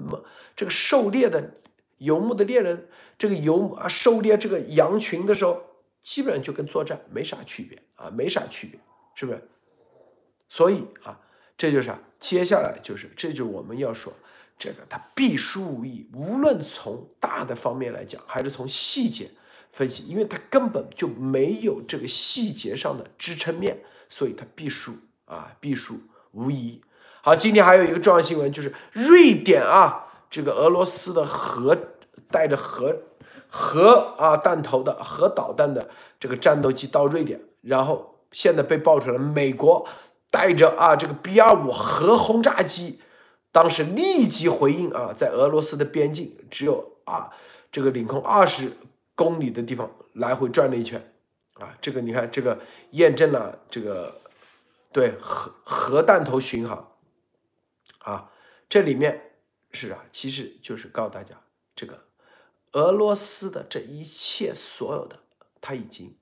[0.55, 1.51] 这个狩猎的
[1.97, 5.61] 游牧的猎人，这个游啊狩猎这个羊群的时候，
[6.01, 8.79] 基本上就跟作战没啥区别啊，没啥区别，
[9.15, 9.49] 是不是？
[10.47, 11.19] 所以啊。
[11.59, 14.13] 这就是啊，接下来就是，这就是我们要说，
[14.57, 16.09] 这个它必输无疑。
[16.13, 19.29] 无论从大的方面来讲，还是从细节
[19.69, 24.93] 分析，因为它根本就没有这个细节上的支撑面，所以它必输
[25.25, 25.99] 啊，必输
[26.31, 26.81] 无疑。
[27.21, 31.77] 好，今天还有一个重要新闻，就是瑞典啊，这个俄罗斯的核
[32.31, 32.95] 带着核
[33.49, 39.85] 核啊弹头的核导弹的这个战斗机到瑞典，然后现在被爆出来，美国。
[40.31, 43.01] 带着啊，这个 B 二五核轰炸机，
[43.51, 47.31] 当时立即回应啊，在俄罗斯的边境只有啊
[47.71, 48.71] 这个领空二十
[49.15, 51.13] 公里的地方来回转了一圈，
[51.55, 52.59] 啊，这个你看这个
[52.91, 54.21] 验证了这个
[54.91, 56.91] 对核核弹头巡航，
[57.99, 58.31] 啊，
[58.69, 59.31] 这里面
[59.71, 61.35] 是啊，其实就是告诉大家，
[61.75, 62.05] 这个
[62.73, 65.19] 俄罗斯的这一切所有的
[65.59, 66.15] 他已经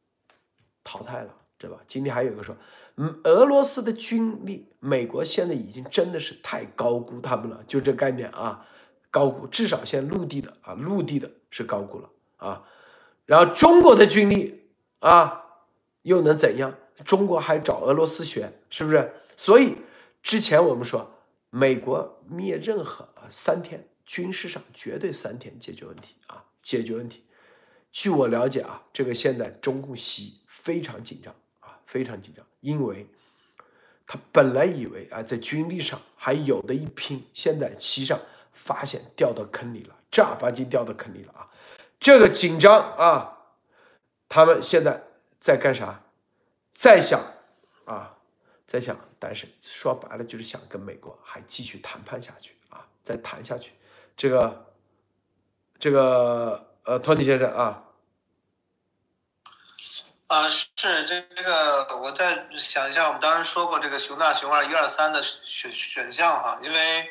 [0.84, 1.78] 淘汰了，对吧？
[1.88, 2.56] 今天还有一个说，
[2.98, 8.66] 嗯俄罗斯的军力，美国现在已经真的是太高估他们了，就这概念啊，
[9.10, 12.64] 高估，至少现在陆地的啊，陆地的是高估了啊。
[13.26, 14.64] 然后中国的军力
[15.00, 15.44] 啊，
[16.02, 16.74] 又能怎样？
[17.06, 19.14] 中国还找俄罗斯学，是不是？
[19.36, 19.76] 所以
[20.24, 21.12] 之前我们说，
[21.52, 27.24] 美国灭任何啊三天，军事上绝对三天解决问题啊，解决问题。
[27.92, 31.36] 据我了解啊，这个现在中共习非常紧张，
[31.88, 33.08] 非常紧张，因为
[34.06, 38.20] 他本来以为啊，在军力上还有的一拼，现在实上
[38.54, 41.50] 发现掉到坑里了，正儿八经掉到坑里了啊，
[42.00, 43.38] 这个紧张啊，
[44.30, 45.02] 他们现在
[45.40, 46.04] 在干啥？
[46.72, 47.20] 在想
[47.86, 48.16] 啊，
[48.68, 53.72] 在想，但是说白了就是想跟美国还继续谈判下去啊，再谈下去。
[54.16, 54.66] 这个，
[55.80, 57.84] 这个，呃，托尼先生啊，
[60.28, 67.10] 啊，是这这个，我再想一下，我们当时说过这个熊大、熊二、一二三的选选项哈，因为，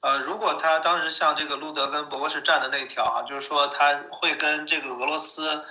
[0.00, 5.64] 呃，如果他当时像这个路德跟博博士站的那一条哈，就是说他会跟这个俄罗斯，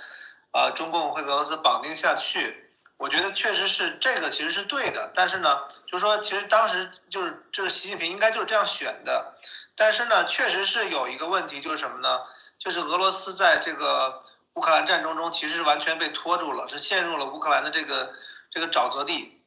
[0.52, 2.70] 啊，中共会跟俄罗斯绑定下去。
[2.96, 5.10] 我觉得确实是这个，其实是对的。
[5.14, 9.34] 但是呢，就是说，其实当时就是就是习近平应该就是这样选的。
[9.76, 12.20] 但是呢，确实是有一个问题，就是什么呢？
[12.58, 14.20] 就是俄罗斯在这个
[14.58, 18.12] 乌克兰战争中，其实完全被拖住了，是陷入了乌克兰的这个
[18.50, 19.40] 这个沼泽地。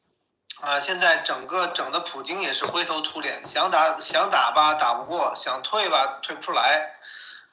[0.62, 6.94] 啊，现在整个整的普京也是灰头土脸，想打想打吧打不过，想退吧退不出来。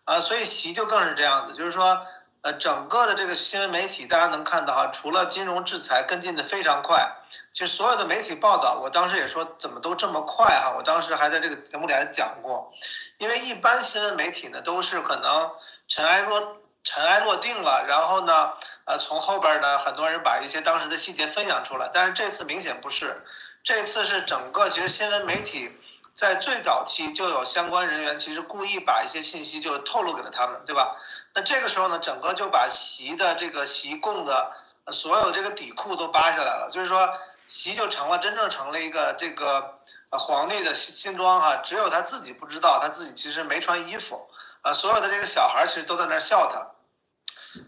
[0.06, 2.08] 啊，所以习就更是这样子，就是说。
[2.42, 7.06] 呃，整个的这个新闻媒体，大家能看到哈，除了金融制裁跟进的非常快，
[7.52, 12.72] 其实所有的媒体报道，我当时也说怎么都这么快哈，我当时还在这个节目里还讲过，
[13.18, 15.52] 因为一般新闻媒体呢都是可能
[15.90, 18.54] 尘埃落尘埃落定了，然后呢，
[18.86, 23.26] 呃，从后边呢很多人把一些当时的细节分享出来，但是这次明显不是，
[23.64, 25.72] 这次是整个其实新闻媒体
[26.14, 30.96] 在最早期就有相关人员其实故意把一些信息就透露给了他们，对吧？
[31.34, 34.52] 那这个时候呢，整个就把习的这个习共的
[34.92, 37.14] 所有这个底裤都扒下来了，就是说
[37.48, 44.28] 习就成了真正成了一个这个皇帝的新装哈，只有他自己不知道，他自己其实没穿衣服
[44.62, 46.68] 啊，所有的这个小孩其实都在那笑他。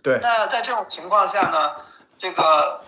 [0.03, 0.19] 对。
[0.21, 1.75] 那在这种情况下呢，
[2.19, 2.83] 这个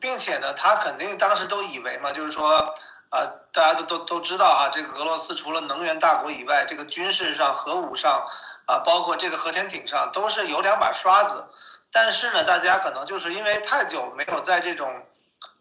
[0.00, 2.74] 并且呢，他肯定当时都以为嘛，就是说
[3.10, 8.26] 啊，大家都都都知道啊，这个俄罗斯除了能源大国以外，这个军事上、核武上。
[8.68, 11.42] 啊，包括这个核潜艇上都是有两把刷子，
[11.90, 15.06] 但是呢，大家可能就是因为太久没有在这种，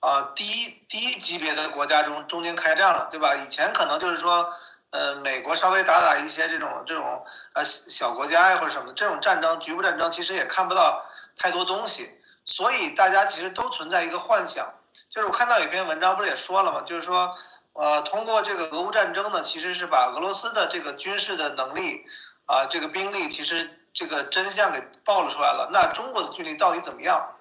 [0.01, 3.33] 呃，低低级别的国家中中间开战了，对吧？
[3.33, 4.53] 以前可能就是说，
[4.91, 11.05] 呃，美国稍微打打一些这种这种呃小国家呀或者什么这种战争局部战争，其实也看不到
[11.37, 12.09] 太多东西，
[12.45, 14.73] 所以大家其实都存在一个幻想，
[15.09, 16.83] 就是我看到有篇文章不是也说了吗？
[16.85, 17.35] 就是说，
[17.73, 22.05] 呃，通过这个俄乌战争呢，其实是把俄罗斯的这个军事的能力。
[22.49, 25.69] 啊，这个兵力其实这个真相给暴露出来了。
[25.73, 27.35] 那中国的军力到底怎么样？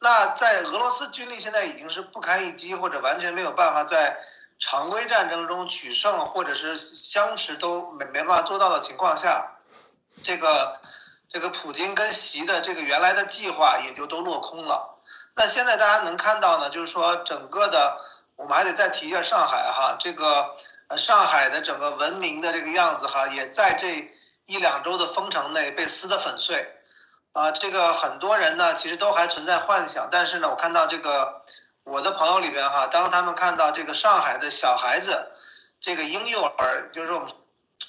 [0.00, 4.18] 那在俄罗斯军力现在已经是不堪一击，或者完全没有办法在
[4.60, 9.56] 常规战争中取胜，或者是相持都没没办法做到的情况下，
[10.22, 10.78] 这个
[11.28, 15.00] 这个普京跟习的这个原来的计划也就都落空了。
[15.34, 17.98] 那现在大家能看到呢，就是说整个的，
[18.36, 20.54] 我们还得再提一下上海哈，这个
[20.96, 24.14] 上海的整个文明的这个样子哈，也在这。
[24.46, 26.74] 一两周的封城内被撕得粉碎，
[27.34, 31.44] 啊，这个很多人呢其实都还存在幻想，但是呢，我看到这个
[31.84, 35.32] 我的朋友里边哈，当他们看到这个上海的小孩子，
[35.80, 37.28] 这个婴幼儿，就是我们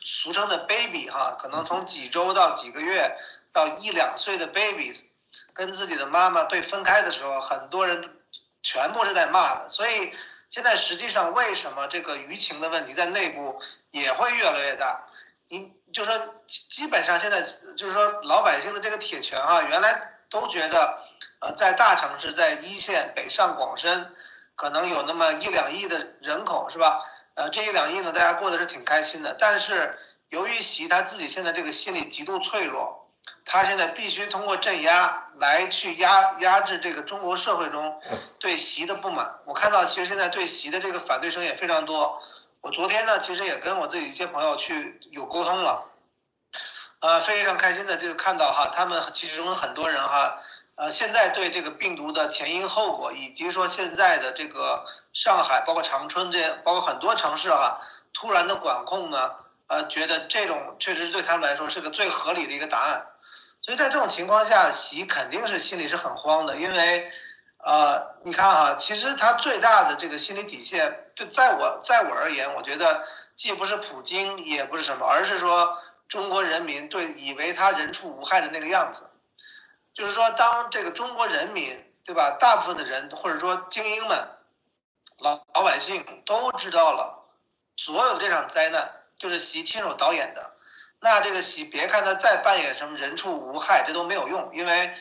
[0.03, 3.17] 俗称的 baby 哈，可能从几周到几个月
[3.51, 5.03] 到一两岁的 babies，
[5.53, 8.17] 跟自己的妈妈被分开的时候，很多人
[8.63, 10.13] 全部是在骂的，所以
[10.49, 13.61] 现在实际上为什么这个舆情的问题在内部
[13.91, 15.05] 也会越来越大？
[15.49, 16.17] 你就说，
[16.47, 17.41] 基本上现在
[17.75, 20.97] 就是说，老百姓的这个铁拳啊，原来都觉得，
[21.39, 24.13] 呃，在大城市，在一线北上广深，
[24.55, 27.03] 可能有那么一两亿的人口，是吧？
[27.33, 29.35] 呃，这一两亿呢，大家过得是挺开心的。
[29.39, 29.97] 但是
[30.29, 33.09] 由于习他自己现在这个心理极度脆弱，
[33.45, 38.01] 他现在必须通过镇压来去压压制这个中国社会中
[38.37, 39.39] 对习的不满。
[39.45, 42.21] 我看到其实现在对习的这个反对声也非常多。
[42.61, 45.85] 我昨天呢，其实也跟我自己一些朋友去有沟通了，
[46.99, 50.39] 呃，非常开心的就是看到哈，他们其中很多人哈，
[50.75, 57.81] 呃，现在对这个病毒的前因后果，以及说现在的这个上海，包括长春这，包括很多城市哈，
[58.13, 59.31] 突然的管控呢，
[59.67, 63.05] 呃，觉得这种确实是对他们来说是个最合理的一个答案，
[63.61, 67.11] 所以在这种情况下，习肯定是心里是很慌的，因为。
[67.63, 73.03] 呃，你看啊，其实他最大的这个心理底线，就在我在我而言，我觉得
[73.35, 79.03] 既不是普京，也不是什么，而是说中国人民对以为他人畜无害的那个样子，
[79.93, 81.69] 就是说，当这个中国人民，
[82.05, 82.37] 对吧？
[82.39, 84.27] 大部分的人或者说精英们，
[85.17, 87.25] 老老百姓都知道了，
[87.75, 90.53] 所有这场灾难就是习亲手导演的，
[90.99, 94.95] 那这个习别看他再扮演什么人畜无害，这都没有用，因为。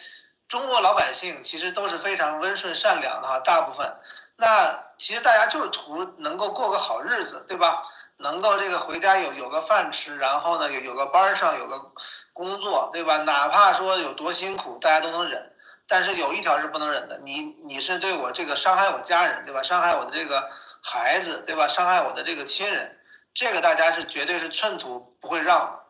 [0.49, 3.97] 中国老百姓其实都是非常温顺善良的哈，大部分，
[4.35, 7.85] 那其实大家就是图能够过个好日子，对吧？
[8.17, 11.93] 能够这个回家有有个饭吃，然后呢有有个班上有个
[12.41, 13.19] 工作，对吧？
[13.19, 15.53] 哪怕说有多辛苦，大家都能忍。
[15.87, 19.63] 但是有一条是不能忍的，你你是对我这个伤害我家人，对吧？
[19.63, 20.49] 伤害我的这个
[20.81, 21.69] 孩子，对吧？
[21.69, 22.99] 伤害我的这个亲人，
[23.35, 25.81] 这个大家是绝对是寸土不会让。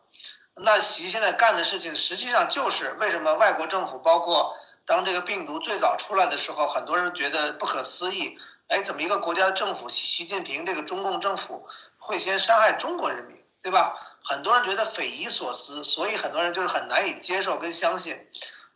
[0.56, 4.52] 那习现在干的事情，实际上就是为什么外国政府，包括
[4.86, 8.36] 当这个病毒最早出来的时候，很多人觉得不可思议。
[8.66, 13.94] 哎，怎么一个国家政府，习近平这个中共政府会先伤害中国人民，对吧？
[14.30, 18.16] 很多人觉得匪夷所思，所以很多人就是很难以接受跟相信。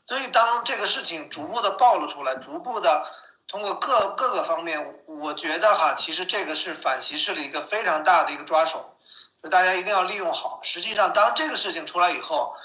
[0.04, 3.06] 所以当这个事情逐步的暴露出来，逐步的
[3.46, 8.96] 通过各各个方面，我觉得哈，其实这个是反歧视的一个非常大的一个抓手。
[9.44, 10.58] 就大家一定要利用好。
[10.64, 12.56] 实际上，当这个事情出来以后，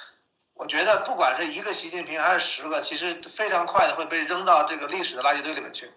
[0.56, 5.94] 我觉得不管是一个习近平还是十个，其实非常快的会被扔到这个历史的垃圾堆里面去。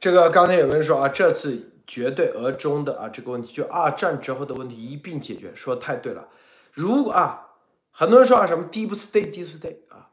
[0.00, 6.28] 这个刚才有人说啊，这次绝对俄中的啊这个问题，就二战之后的问题一并解决，说太对了。
[6.72, 7.50] 如果啊，
[7.90, 10.10] 很多人说啊什么 deep state，deep state 啊，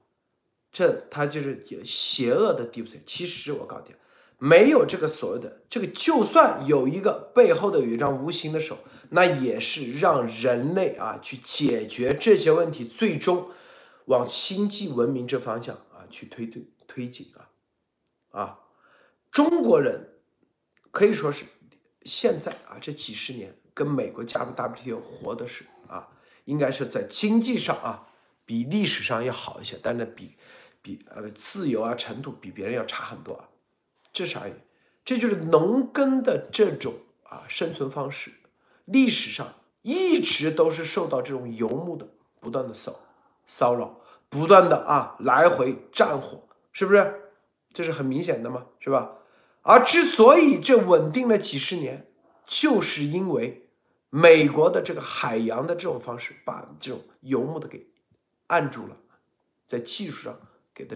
[0.72, 3.02] 这他就是邪恶的 deep state。
[3.06, 3.96] 其实我告诉你。
[4.38, 8.78] 没有这个所谓的这个，就算有一个背后的有一张无形的手，
[9.12, 13.50] 那也是让人类啊去解决这些问题，最终
[14.06, 17.48] 往星际文明这方向啊去推推推进啊
[18.38, 18.60] 啊！
[19.36, 20.12] 中国人
[20.92, 21.44] 可以说是
[22.04, 26.08] 现在啊这几十年跟美国加入 WTO 活的是啊，
[26.46, 28.08] 应该是在经济上啊
[28.46, 30.38] 比历史上要好一些，但是比
[30.82, 33.50] 比呃自由啊程度比别人要差很多啊。
[34.14, 34.44] 这啥？
[35.04, 38.32] 这就是农耕的这种啊生存方式，
[38.86, 42.08] 历史上一直都是受到这种游牧的
[42.40, 42.98] 不断的骚
[43.46, 47.34] 骚扰，不断的啊来回战火，是不是？
[47.74, 49.12] 这是很明显的嘛，是吧？
[49.66, 52.08] 而之所以这稳定了几十年，
[52.46, 53.70] 就是因为
[54.10, 57.88] 美国的这个海洋的这种方式，把这种游牧的给
[58.48, 58.98] 按住了，
[59.68, 60.40] 在技术上
[60.74, 60.96] 给它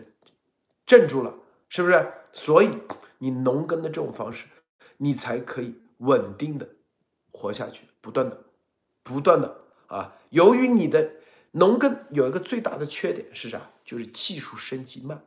[0.85, 1.33] 镇住了，
[1.67, 2.13] 是不是？
[2.33, 2.69] 所以。
[3.21, 4.45] 你农耕的这种方式，
[4.95, 6.65] 你才可以稳定的
[7.33, 8.45] 活下去，不断的、
[9.03, 10.15] 不断的啊。
[10.29, 11.15] 由于你的
[11.51, 13.71] 农耕有一个最大的缺点是啥？
[13.83, 15.21] 就是技术升级慢，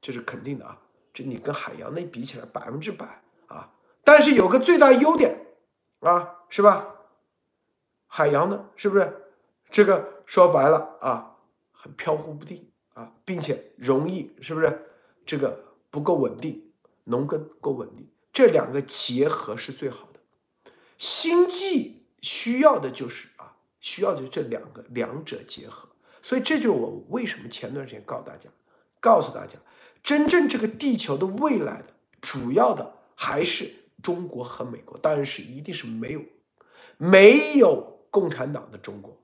[0.00, 0.80] 这是肯定的啊。
[1.16, 3.72] 这你跟海洋那比起来，百分之百啊。
[4.04, 5.46] 但是有个最大优点
[6.00, 6.94] 啊，是吧？
[8.06, 9.10] 海洋呢，是不是？
[9.70, 11.38] 这个说白了啊，
[11.72, 14.90] 很飘忽不定啊，并且容易，是不是？
[15.24, 15.58] 这个
[15.90, 16.62] 不够稳定。
[17.04, 20.20] 农耕够稳定，这两个结合是最好的。
[20.98, 25.88] 星际需要的就是啊，需要的就这两个两者结合。
[26.20, 28.50] 所以这就是我为什么前段时间告诉大家，
[28.98, 29.56] 告诉大家，
[30.06, 31.88] 真正这个地球的未来的
[32.20, 33.68] 主要的还是
[34.00, 36.22] 中国和美国，当然是一定是没有
[36.96, 39.20] 没有共产党的中国，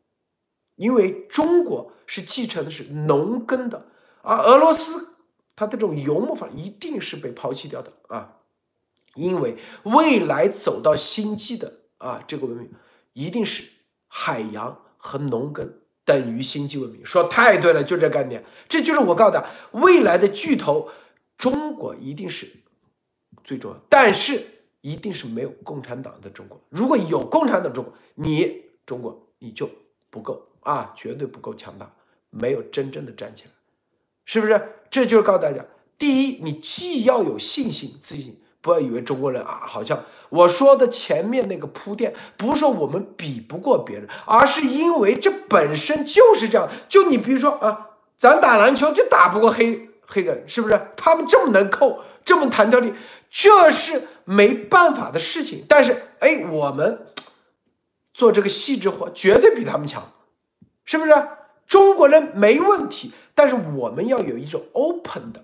[0.74, 3.86] 因为中国是继承的是农耕的，
[4.22, 5.10] 而俄罗斯。
[5.54, 8.38] 它这种游牧法一定是被抛弃掉的啊，
[9.14, 12.72] 因为未来走到星际的啊这个文明，
[13.12, 13.70] 一定是
[14.08, 15.72] 海洋和农耕
[16.20, 17.04] 等于星际文明。
[17.04, 20.88] 说太对了，就这概念，这就是我告诉他，未来的巨头，
[21.38, 22.48] 中国一定是
[23.42, 24.42] 最重要，但是
[24.80, 26.60] 一定是没有共产党的中国。
[26.68, 29.68] 如果有共产党中国，你中国你就
[30.10, 31.90] 不够啊，绝对不够强大，
[32.30, 33.50] 没有真正的站起来。
[34.24, 34.60] 是不是？
[34.90, 35.64] 这就是告诉大家：
[35.98, 46.68] 第一，你既要有信心、自信，不要以为中国人啊，好像我说的前面那个铺垫，不是说我们比不过别人，而是因为这本身就是这样。
[46.88, 50.80] 就你比如说啊，咱打篮球就打不过黑黑人，是不是？
[50.96, 52.94] 他们这么能扣，这么弹跳力，
[53.28, 55.64] 这是没办法的事情。
[55.68, 57.06] 但是，哎，我们
[58.14, 60.12] 做这个细致活，绝对比他们强，
[60.84, 61.12] 是不是？
[61.66, 63.12] 中国人没问题。
[63.34, 65.42] 但是我们要有一种 open 的、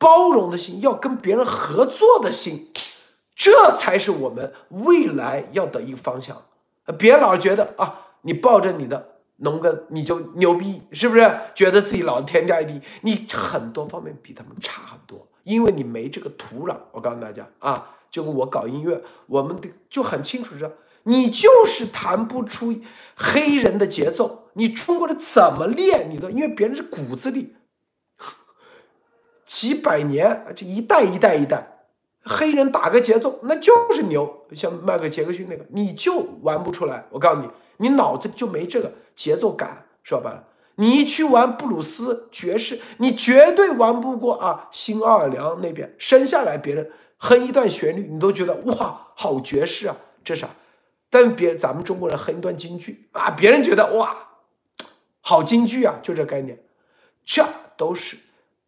[0.00, 2.70] 包容的心，要跟别人合作的心，
[3.36, 6.42] 这才是我们未来要的一个方向。
[6.98, 11.30] 别老觉得啊，你抱着你的农耕你就牛逼，是不是？
[11.54, 15.28] 觉得自己老天下第一，你很多方面比他们差很多。
[15.44, 16.76] 因为你没这个土壤。
[16.92, 20.70] 我告诉大家啊，就跟我搞音乐，我们的就很清楚知道，
[21.02, 22.74] 你就是弹不出
[23.16, 24.46] 黑人的节奏。
[24.54, 26.08] 你中国人怎么练？
[26.10, 27.54] 你都因为别人是骨子里
[29.50, 31.80] 几百年，这一代一代一代，
[32.22, 34.46] 黑人打个节奏那就是牛。
[34.54, 37.04] 像迈克杰克逊那个，你就玩不出来。
[37.10, 37.48] 我告诉你，
[37.78, 40.44] 你脑子就没这个节奏感，说白了。
[40.76, 44.68] 你一去玩布鲁斯爵士，你绝对玩不过啊！
[44.70, 49.96] 新奥尔良那边生下来，别人哼一段旋律，你都觉得哇，好爵士啊！
[50.22, 50.48] 这啥？
[51.10, 54.16] 但别咱们中国人哼一段京剧啊，别人觉得哇。
[55.20, 56.56] 好京剧啊，就这概念，
[57.24, 57.44] 这
[57.76, 58.16] 都是，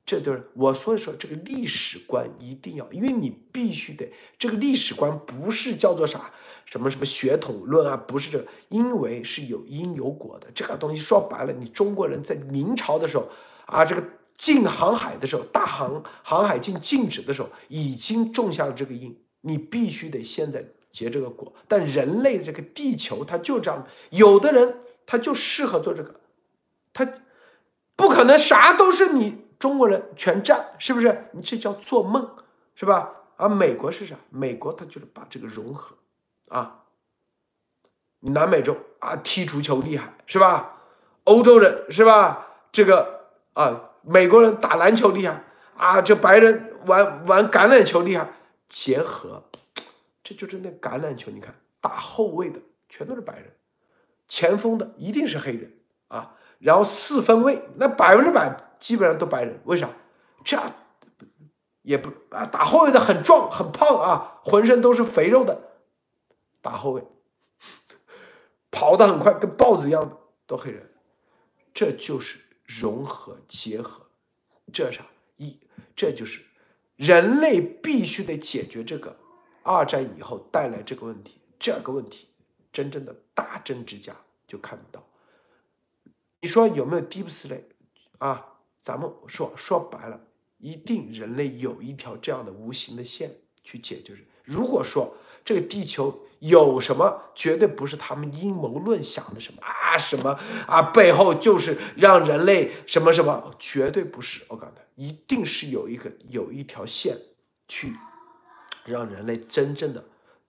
[0.04, 6.30] 这都是我所以说这个历史观一定要，因为你必须得这个历史观不是叫做啥
[6.66, 10.48] 什么什么血统论啊，不是这个，因为是有因有果的。
[10.54, 13.28] 这个东西说白了，你中国人在明朝的时候
[13.66, 14.02] 啊，这个
[14.36, 21.52] 禁航海的时候，大航航海禁禁止的时候，已经种下了这个因，你必须得现在结这个果。
[21.68, 26.20] 但人类这个地球它就这样，有的人他就适合做这个。
[26.92, 27.06] 他
[27.94, 31.28] 不可能啥都是你中国人全占，是不是？
[31.30, 32.28] 你这叫做梦，
[32.74, 33.12] 是吧？
[33.36, 34.16] 而美国是啥？
[34.28, 35.94] 美国他就是把这个融合
[36.48, 36.82] 啊。
[38.18, 40.80] 你南美洲啊，踢足球厉害，是吧？
[41.22, 42.44] 欧洲人是吧？
[42.72, 45.44] 这个啊，美国人打篮球厉害
[45.76, 48.28] 啊，这白人玩玩橄榄球厉害，
[48.68, 49.44] 结合，
[50.24, 51.30] 这就是那橄榄球。
[51.30, 52.58] 你看打后卫的
[52.88, 53.52] 全都是白人，
[54.26, 55.72] 前锋的一定是黑人
[56.08, 56.34] 啊。
[56.62, 59.90] 然后四分卫那百分之百基本上都白人，为啥？
[60.44, 60.56] 这
[61.82, 65.60] 也不啊，打后卫的很壮很胖啊，浑身都是肥肉的，
[66.60, 67.02] 打后卫，
[68.70, 70.88] 跑得很快，跟豹子一样的，都黑人。
[71.74, 74.06] 这就是融合结合，
[74.72, 75.04] 这啥？
[75.38, 75.58] 一
[75.96, 76.42] 这就是
[76.94, 79.16] 人类必须得解决这个
[79.64, 82.28] 二战以后带来这个问题，这个问题
[82.72, 84.14] 真正的大政治家
[84.46, 85.04] 就看不到。
[86.42, 87.62] 你说有没有 deep sleep
[88.18, 88.44] 啊？
[88.82, 90.20] 咱们说说白了，
[90.58, 93.30] 一定人类有一条这样的无形的线
[93.62, 94.12] 去解决。
[94.42, 100.36] 如果说这个地球有什么，绝对不是他们阴谋论想的什么啊什么
[100.66, 104.44] 啊，背后就是让人类什么什么，绝对不是。
[104.48, 107.16] 我告诉他，一定是有一个有一条线
[107.68, 107.94] 去
[108.84, 110.04] 让人类真正的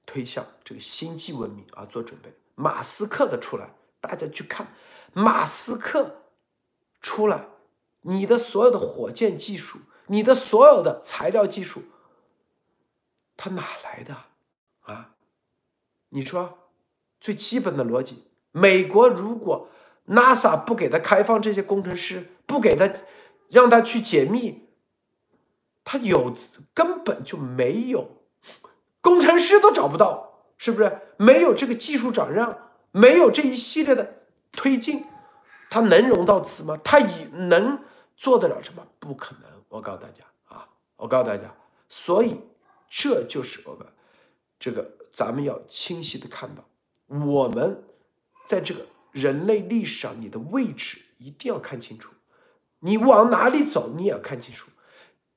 [0.08, 2.34] 推向这个星际文明啊做准备。
[2.56, 3.70] 马斯克的出来，
[4.02, 4.66] 大家去看。
[5.14, 6.24] 马斯克
[7.00, 7.48] 出来，
[8.02, 11.84] 你的所有的火箭技术，你的所有的材料技术，
[13.38, 14.16] 他哪来的
[14.82, 15.12] 啊？
[16.10, 16.70] 你说
[17.20, 19.70] 最基本的逻辑，美国如果
[20.08, 22.92] NASA 不给他开放这些工程师，不给他
[23.50, 24.68] 让他去解密，
[25.84, 26.36] 他有
[26.74, 28.24] 根本就没有
[29.00, 31.00] 工程师都找不到，是不是？
[31.18, 34.23] 没有这个技术转让，没有这一系列的。
[34.54, 35.04] 推进，
[35.70, 36.80] 他能融到资吗？
[36.84, 37.84] 他以能
[38.16, 38.88] 做得了什么？
[39.00, 39.52] 不可能！
[39.68, 41.54] 我告诉大家啊，我告诉大家，
[41.90, 42.40] 所以
[42.88, 43.86] 这就是我们
[44.60, 46.64] 这个咱们要清晰的看到，
[47.08, 47.84] 我们
[48.48, 52.14] 在这个人类历史上你的位置一定要看清楚，
[52.80, 54.70] 你往哪里走你也要看清楚，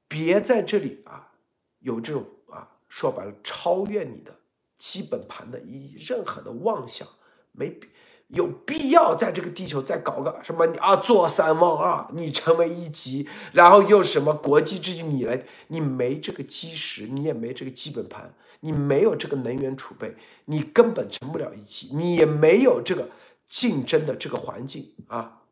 [0.06, 1.32] 别在这里啊
[1.78, 4.38] 有这种啊说白了超越你的
[4.78, 7.08] 基本盘的一任何的妄想，
[7.52, 7.80] 没。
[8.28, 10.66] 有必要在这个地球再搞个什么？
[10.66, 15.04] 你啊，坐三望二，你成为一级，然后又什么国际秩序？
[15.04, 20.16] 你来，你没这个基石，你也没这个基本盘，你没有这个能源储备，
[20.46, 23.08] 你根本成不了一级，你也没有这个
[23.48, 25.42] 竞争的这个环境啊，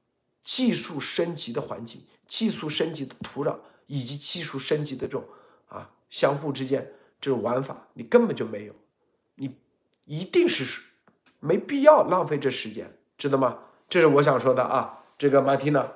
[0.43, 5.23] 技术升级的环境，技术升级的土壤，以及技术升级的这种
[5.69, 8.74] 啊相互之间这种玩法，你根本就没有，
[9.36, 9.55] 你
[10.07, 10.82] 一定是。
[11.45, 13.59] 没必要浪费这时间，知道吗？
[13.87, 15.01] 这是我想说的啊。
[15.19, 15.87] 这个马蒂娜，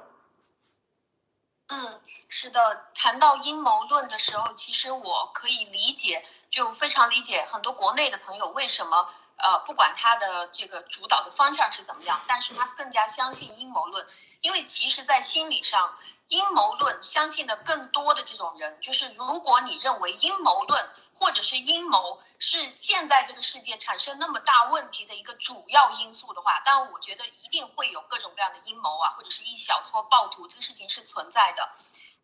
[1.68, 1.98] 嗯，
[2.28, 2.90] 是的。
[2.94, 14.06] 谈到阴谋论的时候，其实我可以理解，就非常理解很多国内的朋友为什么呃，不管他的这个主导的方向是怎么样，但是他更加相信阴谋论，
[14.42, 15.96] 因为其实，在心理上，
[16.28, 20.88] 阴谋论相信的更多的这种人，就是如果你认为阴谋论。
[21.18, 31.68] 或者是阴谋是现在这个世界产生那么大问题的一个主要因素的话，当然我觉得一定会有各种各样的阴谋啊，或者是一小撮暴徒，这个事情是存在的。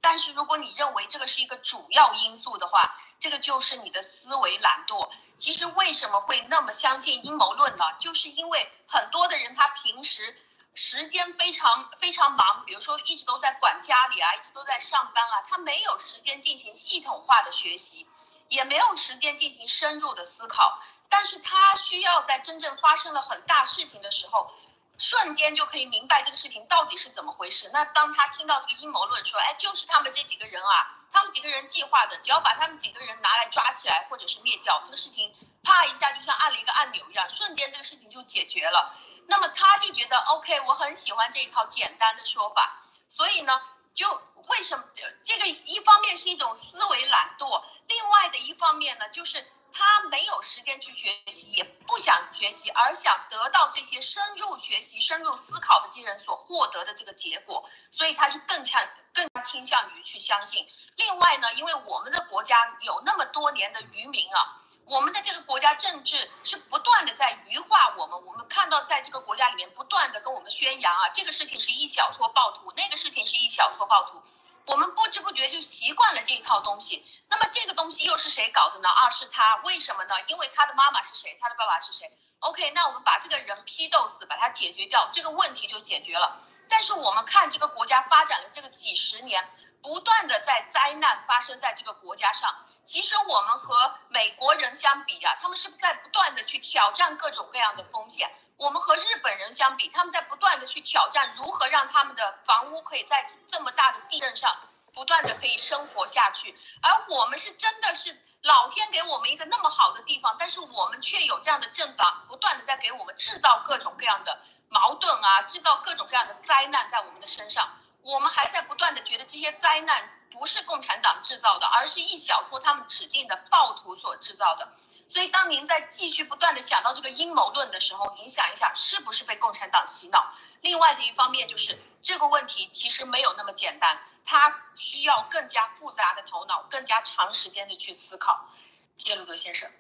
[0.01, 5.11] 但是如果你认为这个是一个主要因素的话，这个就是你的思维懒惰。
[5.37, 7.85] 其实为什么会那么相信阴谋论呢？
[7.99, 10.37] 就是因为很多的人他平时
[10.75, 18.07] 时间非常非常忙，比如说一直都在管家里啊，一直都在上班啊，他没有时间进行系统化的学习，
[18.55, 20.81] 也没有时间进行深入的思考。
[21.11, 24.51] 但是他需要在真正发生了很大事情的时候，
[24.99, 27.71] 瞬间就可以明白这个事情到底是怎么回事。
[27.73, 35.33] 那当他听到这个阴谋论说，哎，就是他们这几个人啊，他们几个人计划的，只要把他们几个人拿来抓起来或者是灭掉，这个事情
[35.63, 38.95] 啪一下就像按了一个按钮一样，瞬间这个事情就解决了。
[39.27, 43.61] 那么他就觉得 OK，我很喜欢这一套简单的说法，所以呢，
[43.95, 44.85] 就为什么
[45.23, 60.69] 这个一方面是一种思维懒惰，另外的一方面呢，就是他没有时间去学习，也不想学习，而想得到这些深入学习、深入思考的这些人所获得的这个结果，所以他就更向更加倾向于去相信。
[60.97, 64.61] 另外呢，因为我们的国家有那么多年的渔民啊。
[64.87, 74.23] 我们的这个国家政治是不断的在愚化我们，我们看到在这个国家里面不断的跟我们宣扬啊，这个事情是一小撮暴徒，那个事情是一小撮暴徒，
[74.67, 77.07] 我们不知不觉就习惯了这一套东西。
[77.29, 78.89] 那么这个东西又是谁搞的呢？
[78.91, 80.15] 啊，是他，为什么呢？
[80.27, 81.39] 因为他的妈妈是谁？
[81.41, 86.43] 他的爸爸是谁？OK，那我们把这个人批斗死，把他解决掉，这个问题就解决了。
[86.69, 89.49] 但是我们看这个国家发展了这个几十年，
[89.81, 92.55] 不断的在灾难发生在这个国家上。
[92.85, 98.31] 其实我们和美国人相比啊，他们是在不断的去挑战各种各样的风险。
[98.57, 104.57] 我们和日本人相比，他们在不断的去挑战如何让他们的房屋可以在这么大的地震上
[104.93, 106.57] 不断的可以生活下去。
[106.83, 114.39] 而我们是真的是老天给我们一个那么好的地方，但是我们却有这样的政党不断的在给我们制造各种各样的
[114.69, 117.69] 矛盾啊，制造各种各样的灾难在我们的身上。
[118.03, 120.11] 我们还在不断的觉得这些灾难。
[120.35, 124.69] 不是共产党制造的，而是一小撮他们指定的暴徒所制造的。
[125.07, 130.33] 所以，当您在继续不断的想到这个阴谋论的时候，您想一想，是不是被共产党洗脑？
[130.63, 138.49] 另外的一方面就是这个问题其实没有那么简单，它需要更加复杂的头脑，更加长时间的去思考。
[138.97, 139.71] 谢谢路德先生。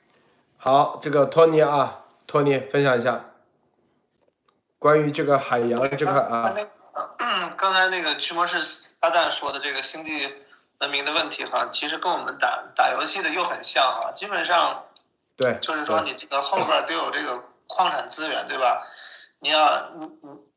[0.59, 3.25] 好，这个托尼啊，托尼分享一下
[4.79, 6.55] 关于这个海洋这块啊。
[7.57, 10.33] 刚才那个驱魔师阿蛋说的这个星际。
[10.85, 14.85] 文明的问题哈，其实跟我们打打游戏的又很像哈，基本上，
[15.35, 18.87] 对，就是说你这个后边都有这个矿产资源，对吧？
[19.39, 20.07] 你要你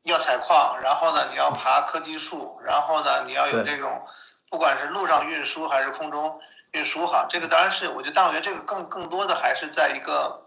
[0.02, 4.06] 你要采矿，然后呢你要爬科技树，然后呢你要有这种，
[4.50, 6.38] 不管是路上运输还是空中
[6.72, 10.42] 运输哈，这个当然是我觉得，但我觉得这个更更多的还是在一个，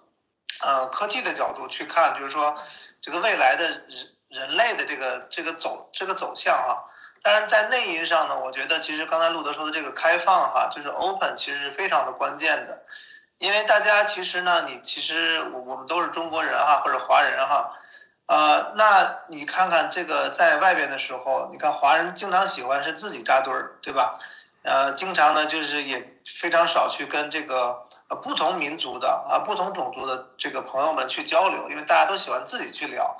[0.62, 2.56] 呃科技的角度去看，就是说
[3.02, 3.82] 这个未来的人
[4.30, 6.86] 人类的这个这个走这个走向哈。
[7.23, 12.81] 但是在内因上呢，我觉得其实刚才路德说的这个开放哈，就是 open，其实是非常的关键的，
[13.38, 17.73] 因为大家其实呢，你其实我我们都是中国人哈，或者华人哈，
[18.26, 24.19] 呃，那你看看这个在外边的时候，你看华人经常喜欢是自己扎堆儿，对吧？
[24.64, 27.88] 呃，经常呢就是也非常少去跟这个
[28.22, 33.18] 不同民族的啊不同种族的这个朋友们去交流，因为大家都喜欢自己去聊。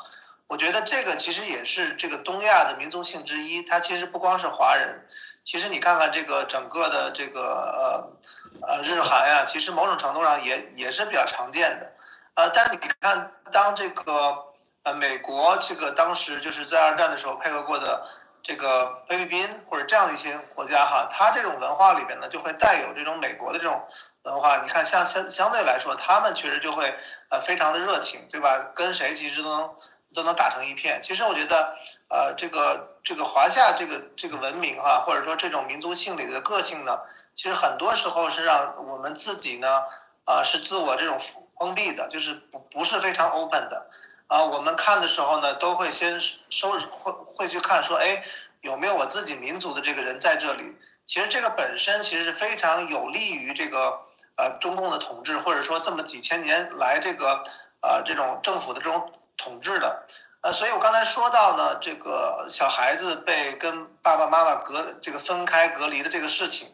[0.52, 5.08] 我觉得这个其实也是这个东亚的民族性之一，它其实不光是华人，
[5.46, 8.12] 其实你看看这个整个的这个
[8.60, 11.94] 呃呃日韩呀，其实某种程度上也也是比较常见的，
[12.34, 14.44] 呃，但是你看当这个
[14.84, 18.06] 呃美国这个当时就是在二战的时候配合过的
[18.44, 23.82] 这个菲律宾或者这样的一些国家哈，它这种文化里边呢就会带有这种美国的这种
[24.24, 26.94] 文化，你看像相相对来说，他们确实就会
[27.30, 28.74] 呃非常的热情，对吧？
[28.76, 29.70] 跟谁其实都能。
[30.14, 31.02] 都能打成一片。
[31.02, 31.78] 其实我觉得，
[32.10, 37.00] 呃，这个这个华夏这个这个文明哈，或者说这种民族性里的个性呢，
[37.34, 39.84] 其实很多时候是让我们自己呢，
[40.26, 41.18] 啊，是自我这种
[41.58, 43.90] 封闭的，就是不不是非常 open 的。
[44.28, 46.20] 啊，我们看的时候呢，都会先
[46.50, 48.24] 收会会去看说，哎，
[48.62, 50.64] 有没有我自己民族的这个人在这里？
[51.06, 54.00] 其实这个本身其实是非常有利于这个
[54.38, 57.44] 呃中共的统治，或者说这么几千年来这个
[57.82, 59.12] 呃这种政府的这种。
[59.44, 60.04] 统治的，
[60.42, 66.72] 呃，所以我刚才说到呢，这个小孩子被跟爸爸妈妈隔这个分开隔离的这个事情，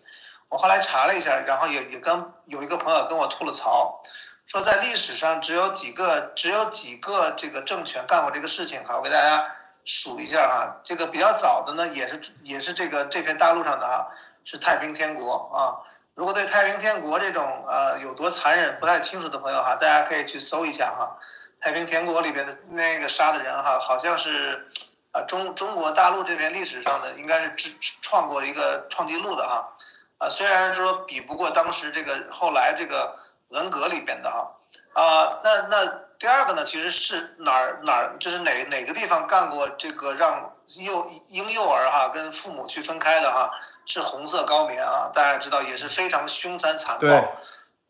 [0.50, 4.02] 我后来查了一下，然后也也跟有一个朋友跟我吐了槽，
[4.46, 9.50] 说在历史上只有几个只有几个这个政权干过这个事情哈，我给大家
[9.86, 14.10] 数一下哈，这个比较早的呢也是也是这个这片大陆上的哈，
[14.44, 15.80] 是太平天国啊，
[16.16, 21.18] 如果对太平天国这种呃有多残忍不太清楚的朋友哈，大家可以去搜一下哈。
[21.60, 24.68] 太平天国里边的那个杀的人哈，好像是，
[25.12, 27.72] 啊中中国大陆这边历史上的应该是
[28.02, 29.68] 创过一个创纪录的哈，
[30.20, 33.18] 啊虽然说比不过当时这个后来这个
[33.50, 34.52] 文革里边的哈，
[34.94, 35.86] 啊那那
[36.20, 43.52] 第二个呢，其实是哪儿哪儿，就是哪哪个地方干过这个让幼婴幼儿哈跟父母去分开的哈，
[43.86, 47.08] 是红色高棉啊，大家知道也是非常凶残残暴。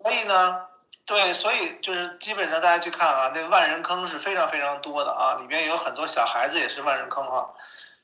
[0.04, 0.62] 所以呢，
[1.08, 7.50] 对，所以就是基本上大家去看啊，那万人坑是非常非常多的啊，里边有很多小孩子也是万人坑哈。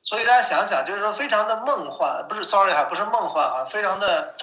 [0.04, 4.34] 所以大家想想，就是说非常的梦幻，不是 sorry 哈，不是梦幻啊，非常的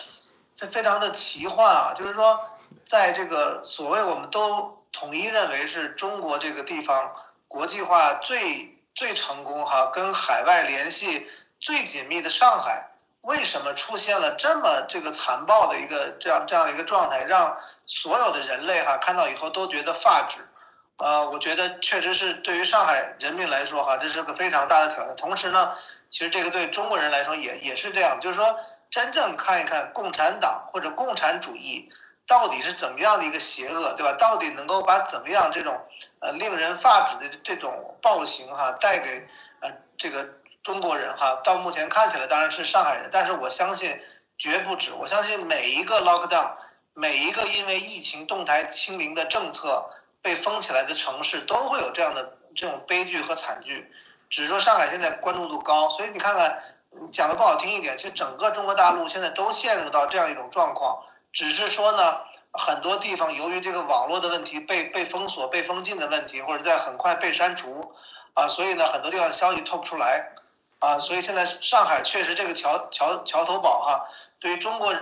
[0.59, 2.39] 非非常的奇幻啊，就是说
[2.85, 7.15] 在这个所谓我们都统一认为是中国这个地方
[7.49, 11.27] 国际化最最成功哈，跟海外联系
[11.61, 12.91] 最紧密的上海，
[13.23, 17.57] 为什么出现了这么这个残暴的一个这样这样一个状态，让
[17.90, 20.36] 所有的人类哈看到以后都觉得发指。
[20.98, 25.16] 呃，我觉得确实是对于上海人民来说，哈，这是个非常大的挑战。
[25.16, 25.74] 同时呢，
[26.08, 28.56] 其实这个对中国人来说也也是这样，就是说，
[28.90, 31.90] 真正看一看共产党或者共产主义
[32.28, 34.12] 到底是怎么样的一个邪恶，对吧？
[34.20, 35.76] 到底能够把怎么样这种
[36.20, 39.26] 呃令人发指的这种暴行哈带给
[39.62, 40.28] 呃这个
[40.62, 41.40] 中国人哈？
[41.42, 44.00] 到目前看起来当然是上海人，但是我相信
[44.38, 44.92] 绝不止。
[44.92, 46.50] 我相信每一个 lockdown，
[46.94, 49.90] 每一个因为疫情动态清零的政策。
[50.22, 53.90] 被封起来的城市都会有这样的这种悲剧和惨剧，
[54.28, 56.62] 只是说上海现在关注度高，所以你看看，
[57.10, 61.02] 讲的不好听一点，其实整个中国大陆现在都陷入到这样一种状况，
[61.32, 62.18] 只是说呢，
[62.52, 67.94] 很多地方由于这个网络的问题被被封锁、被封禁的问题，或者在很快被删除，
[68.34, 70.32] 啊，所以呢，很多地方消息透不出来，
[70.80, 74.06] 啊，所以现在上海确实这个桥桥桥头堡哈，
[74.40, 74.92] 对于中国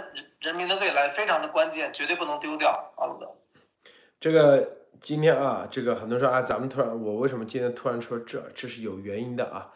[0.40, 3.36] 人民的未来非常的关键，绝对不能丢掉，啊，鲁德，
[4.20, 4.76] 这个。
[5.00, 8.42] 今天啊，这个很多人说啊，咱们突然，我为什么今天突然说这？
[8.52, 9.70] 这是有原因的啊，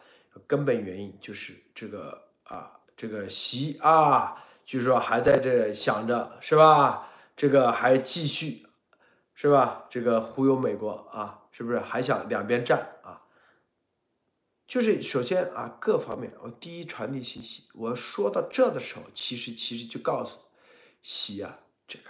[0.45, 7.07] 根本原因就是这个啊，这个习啊，据说还在这想着是吧？
[7.37, 8.67] 这个还继续
[9.33, 9.85] 是吧？
[9.89, 13.22] 这个忽悠美国啊，是不是还想两边站啊？
[14.73, 17.65] 就是首先啊，各方面，我第一传递信息。
[17.75, 20.39] 我说到这的时候，其实其实就告诉
[21.03, 22.05] 习啊，这个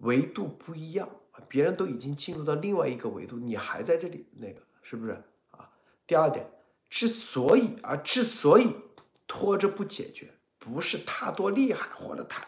[0.00, 1.08] 维度不一样。
[1.48, 5.12] 别人都已经进入到另外一个维度，你还在这里，那个是不是
[5.52, 5.70] 啊？
[6.06, 6.46] 第二点，
[6.90, 8.68] 之所以啊，之所以
[9.26, 12.44] 拖着不解决，不是他多厉害，或者他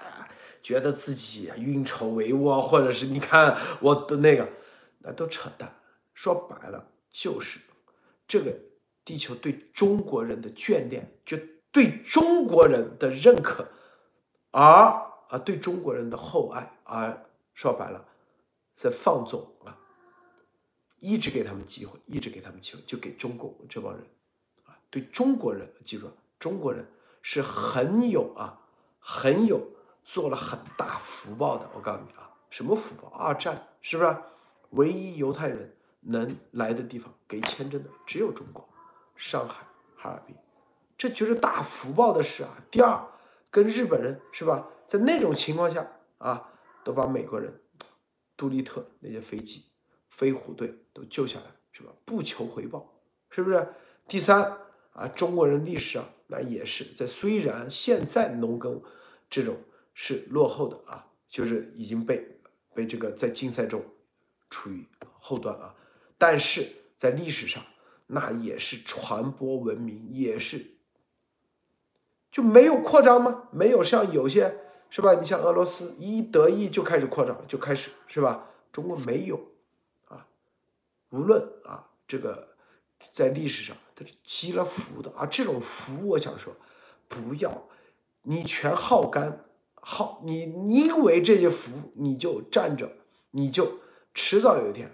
[0.63, 4.47] 觉得自己运筹帷幄，或者是你看我的那个，
[4.99, 5.81] 那都扯淡。
[6.13, 7.59] 说白了，就是
[8.29, 8.55] 这个
[9.11, 11.37] 地球对中国人的眷恋，就
[11.73, 13.67] 对中国人的认可，
[14.53, 18.07] 而啊对中国人的厚爱，而说白了。
[18.77, 19.77] 在放纵啊，
[21.01, 24.01] 一直给他们机会，一直给他们机会，就给中共这帮人
[24.65, 26.09] 啊，对中国人，记住，
[26.39, 26.87] 中国人
[27.21, 28.61] 是很有啊，
[29.01, 29.61] 很有
[30.05, 31.69] 做了很大福报的。
[31.75, 33.09] 我告诉你啊，什么福报？
[33.09, 34.17] 二战是不是？
[34.71, 38.67] 唯一犹太人能来的地方给签证的只有中国，
[39.21, 39.67] 上海、
[39.97, 40.35] 哈尔滨，
[40.97, 42.57] 这就是大福报的事啊。
[42.71, 43.07] 第二，
[43.51, 45.87] 跟日本人是吧，在那种情况下
[46.17, 46.51] 啊，
[46.83, 47.61] 都把美国人。
[48.35, 49.67] 杜立特那些飞机，
[50.09, 51.93] 飞虎队都救下来，是吧？
[52.07, 52.91] 不求回报，
[53.29, 53.69] 是不是？
[54.09, 54.57] 第三
[54.95, 58.83] 啊，中国人历史上那也是在，虽然现在农耕
[59.29, 59.59] 这种
[59.93, 62.27] 是落后的啊，就是已经被
[62.73, 63.85] 被这个在竞赛中
[64.49, 64.89] 处于
[65.19, 65.75] 后端啊，
[66.17, 66.67] 但是
[66.97, 67.63] 在历史上
[68.11, 70.65] 那也是传播文明，也是
[72.31, 73.45] 就没有扩张吗？
[73.51, 74.59] 没有像有些。
[74.93, 75.15] 是吧？
[75.15, 78.49] 你像俄罗斯一得意就开始扩张，就开始是吧？
[78.73, 79.41] 中国没有
[80.09, 80.27] 啊，
[81.11, 82.49] 无论啊这个
[83.13, 86.53] 在历史上它是积了福的啊，这种福我想说，
[87.07, 87.69] 不要
[88.23, 92.91] 你全耗干耗你，你以为这些福你就站着，
[93.31, 93.79] 你就
[94.13, 94.91] 迟早有一天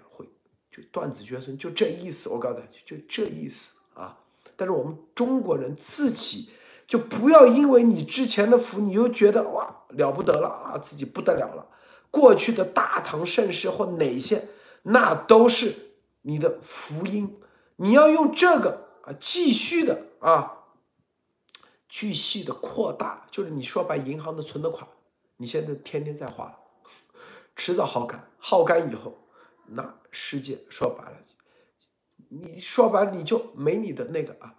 [0.91, 2.29] 断子绝孙，就这意思。
[2.29, 4.17] 我告诉大家，就这意思啊。
[4.55, 6.51] 但是我们中国人自己。
[6.87, 11.67] 就不要因为你之前的福，你又觉得哇了不得了啊，自己不得了了。
[12.09, 14.47] 过去的大唐盛世或哪些，
[14.83, 15.75] 那都是
[16.21, 17.41] 你的福音。
[17.75, 20.59] 你要用这个啊，继续的啊，
[21.89, 23.27] 继续的扩大。
[23.29, 24.87] 就是你说把银行的存的款，
[25.35, 26.57] 你现在天天在花，
[27.57, 29.13] 迟早耗干，耗干以后，
[29.67, 31.17] 那世界说白了，
[32.29, 34.55] 你说白了你就没你的那个啊。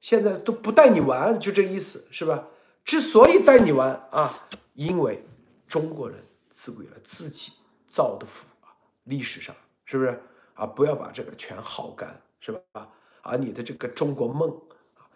[0.00, 2.46] 现在都不带你玩，就这意思是吧？
[2.84, 5.24] 之所以带你玩啊，因为
[5.66, 7.52] 中国人自古以来自己
[7.88, 8.70] 造的福啊，
[9.04, 10.20] 历史上是不是
[10.54, 10.64] 啊？
[10.64, 12.88] 不要把这个全耗干，是吧？
[13.22, 14.48] 啊，你的这个中国梦
[14.94, 15.10] 啊，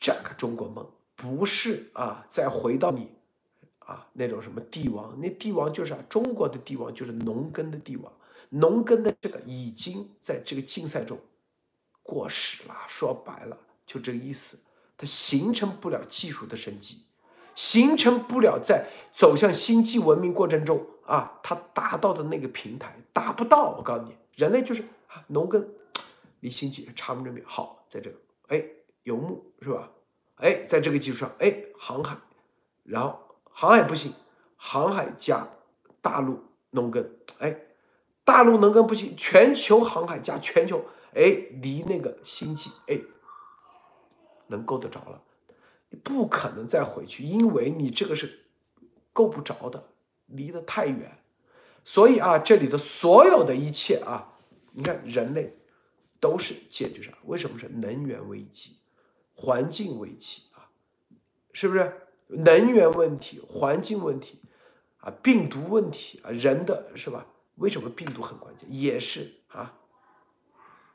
[0.00, 3.10] 这个中国梦不是啊，再回到你
[3.80, 8.10] 啊那种什么帝王，那帝王就是啊，中国的帝王就是农耕的帝王，
[8.54, 11.18] 农耕的这个已经在这个竞赛中
[12.02, 12.74] 过时了。
[12.88, 14.58] 说白了，就这个意思，
[14.96, 17.02] 它形成不了技术的升级，
[17.54, 23.70] 形成不了在走向星际文明过程中啊，它达到的那个平台达不到。
[23.76, 25.66] 我告诉你，人类就是啊，农耕
[26.40, 27.42] 离星际差不多远。
[27.46, 28.16] 好，在这个
[28.48, 28.64] 哎，
[29.02, 29.90] 游牧是吧？
[30.36, 32.16] 哎，在这个基础上，哎，航海，
[32.84, 33.18] 然后
[33.50, 34.12] 航海不行，
[34.56, 35.48] 航海加
[36.00, 36.40] 大陆
[36.70, 37.08] 农耕，
[37.38, 37.56] 哎，
[38.24, 40.82] 大陆能跟不行，全球航海加全球，
[41.14, 41.30] 哎，
[41.60, 42.98] 离那个星际，哎，
[44.46, 45.22] 能够得着了，
[45.90, 48.46] 你不可能再回去，因为你这个是
[49.12, 49.84] 够不着的，
[50.26, 51.18] 离得太远，
[51.84, 54.32] 所以啊，这里的所有的一切啊，
[54.72, 55.54] 你看人类
[56.18, 58.76] 都是解决上，为什么是能源危机？
[59.34, 60.70] 环境危机啊，
[61.52, 61.92] 是不是
[62.28, 64.40] 能源问题、环境问题
[64.98, 66.30] 啊、病毒问题啊？
[66.30, 67.26] 人的是吧？
[67.56, 68.68] 为什么病毒很关键？
[68.70, 69.72] 也是啊，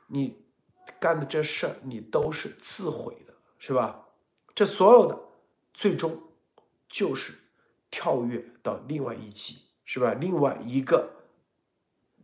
[0.06, 0.36] 你
[0.98, 4.08] 干的这事儿，你都是自毁的，是吧？
[4.54, 5.18] 这所有的
[5.72, 6.20] 最终
[6.88, 7.32] 就是
[7.90, 10.12] 跳跃到另外一级，是吧？
[10.14, 11.10] 另外一个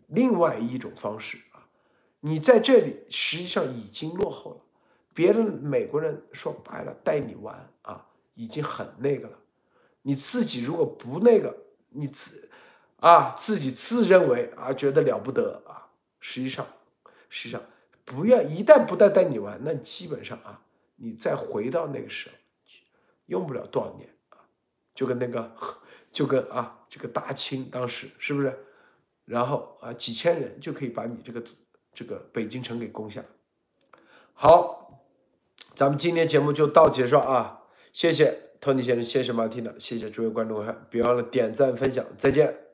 [0.09, 1.67] 另外一种方式啊，
[2.21, 4.61] 你在这里实际上已经落后了。
[5.15, 9.39] 别的美国人说白了带你玩啊，已经很那个了。
[10.03, 11.57] 你自己如果不那个，
[11.89, 12.51] 你自
[13.01, 15.89] 啊自己自认为啊觉得了不得啊，
[16.21, 16.67] 实际上
[17.29, 17.63] 实际上
[18.05, 20.61] 不要一旦不带带你玩，那你基本上啊
[20.97, 22.35] 你再回到那个时候，
[23.27, 24.39] 用不了多少年啊，
[24.95, 25.55] 就跟那个
[26.11, 28.59] 就跟啊这个大清当时是不是？
[29.25, 31.43] 然后啊几千人就可以把你这个
[31.93, 33.23] 这个北京城给攻下。
[34.35, 34.83] 好。
[35.75, 37.65] 咱们今天节目就到结束啊！
[37.93, 42.66] 谢谢托尼先生，谢谢马蒂娜，谢谢诸位观众看，别忘了点赞分享，再见。